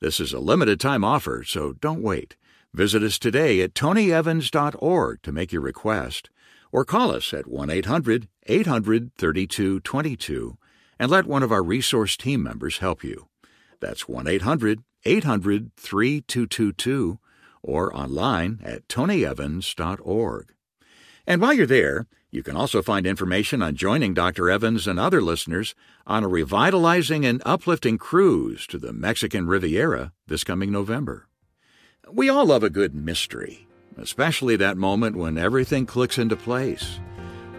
This 0.00 0.18
is 0.18 0.32
a 0.32 0.40
limited 0.40 0.80
time 0.80 1.04
offer, 1.04 1.44
so 1.46 1.74
don't 1.74 2.02
wait. 2.02 2.34
Visit 2.72 3.02
us 3.02 3.18
today 3.18 3.60
at 3.62 3.74
tonyevans.org 3.74 5.22
to 5.22 5.32
make 5.32 5.52
your 5.52 5.62
request, 5.62 6.30
or 6.70 6.84
call 6.84 7.10
us 7.10 7.34
at 7.34 7.48
1 7.48 7.68
800 7.68 8.28
800 8.46 9.10
3222 9.16 10.56
and 10.98 11.10
let 11.10 11.26
one 11.26 11.42
of 11.42 11.50
our 11.50 11.62
resource 11.62 12.16
team 12.16 12.42
members 12.42 12.78
help 12.78 13.02
you. 13.02 13.28
That's 13.80 14.08
1 14.08 14.28
800 14.28 14.84
800 15.04 15.72
3222 15.76 17.18
or 17.62 17.94
online 17.96 18.60
at 18.62 18.86
tonyevans.org. 18.86 20.54
And 21.26 21.40
while 21.40 21.52
you're 21.52 21.66
there, 21.66 22.06
you 22.30 22.42
can 22.44 22.56
also 22.56 22.82
find 22.82 23.06
information 23.06 23.62
on 23.62 23.74
joining 23.74 24.14
Dr. 24.14 24.48
Evans 24.48 24.86
and 24.86 25.00
other 25.00 25.20
listeners 25.20 25.74
on 26.06 26.22
a 26.22 26.28
revitalizing 26.28 27.26
and 27.26 27.42
uplifting 27.44 27.98
cruise 27.98 28.66
to 28.68 28.78
the 28.78 28.92
Mexican 28.92 29.46
Riviera 29.48 30.12
this 30.28 30.44
coming 30.44 30.70
November. 30.70 31.29
We 32.12 32.28
all 32.28 32.46
love 32.46 32.64
a 32.64 32.70
good 32.70 32.92
mystery, 32.92 33.68
especially 33.96 34.56
that 34.56 34.76
moment 34.76 35.14
when 35.14 35.38
everything 35.38 35.86
clicks 35.86 36.18
into 36.18 36.34
place. 36.34 36.98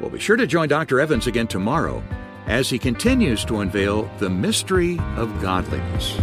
Well, 0.02 0.10
be 0.10 0.20
sure 0.20 0.36
to 0.36 0.46
join 0.46 0.68
Dr. 0.68 1.00
Evans 1.00 1.26
again 1.26 1.48
tomorrow 1.48 2.04
as 2.48 2.70
he 2.70 2.78
continues 2.78 3.46
to 3.46 3.62
unveil 3.62 4.12
the 4.20 4.30
mystery 4.30 5.00
of 5.16 5.42
godliness. 5.42 6.18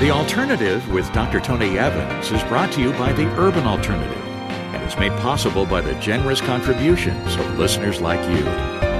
The 0.00 0.10
Alternative 0.10 0.86
with 0.92 1.12
Dr. 1.12 1.38
Tony 1.38 1.78
Evans 1.78 2.32
is 2.32 2.42
brought 2.44 2.72
to 2.72 2.80
you 2.80 2.90
by 2.94 3.12
the 3.12 3.28
Urban 3.38 3.64
Alternative 3.64 4.18
and 4.74 4.82
is 4.82 4.98
made 4.98 5.12
possible 5.20 5.66
by 5.66 5.82
the 5.82 5.94
generous 6.00 6.40
contributions 6.40 7.36
of 7.36 7.58
listeners 7.60 8.00
like 8.00 8.20
you. 8.28 8.91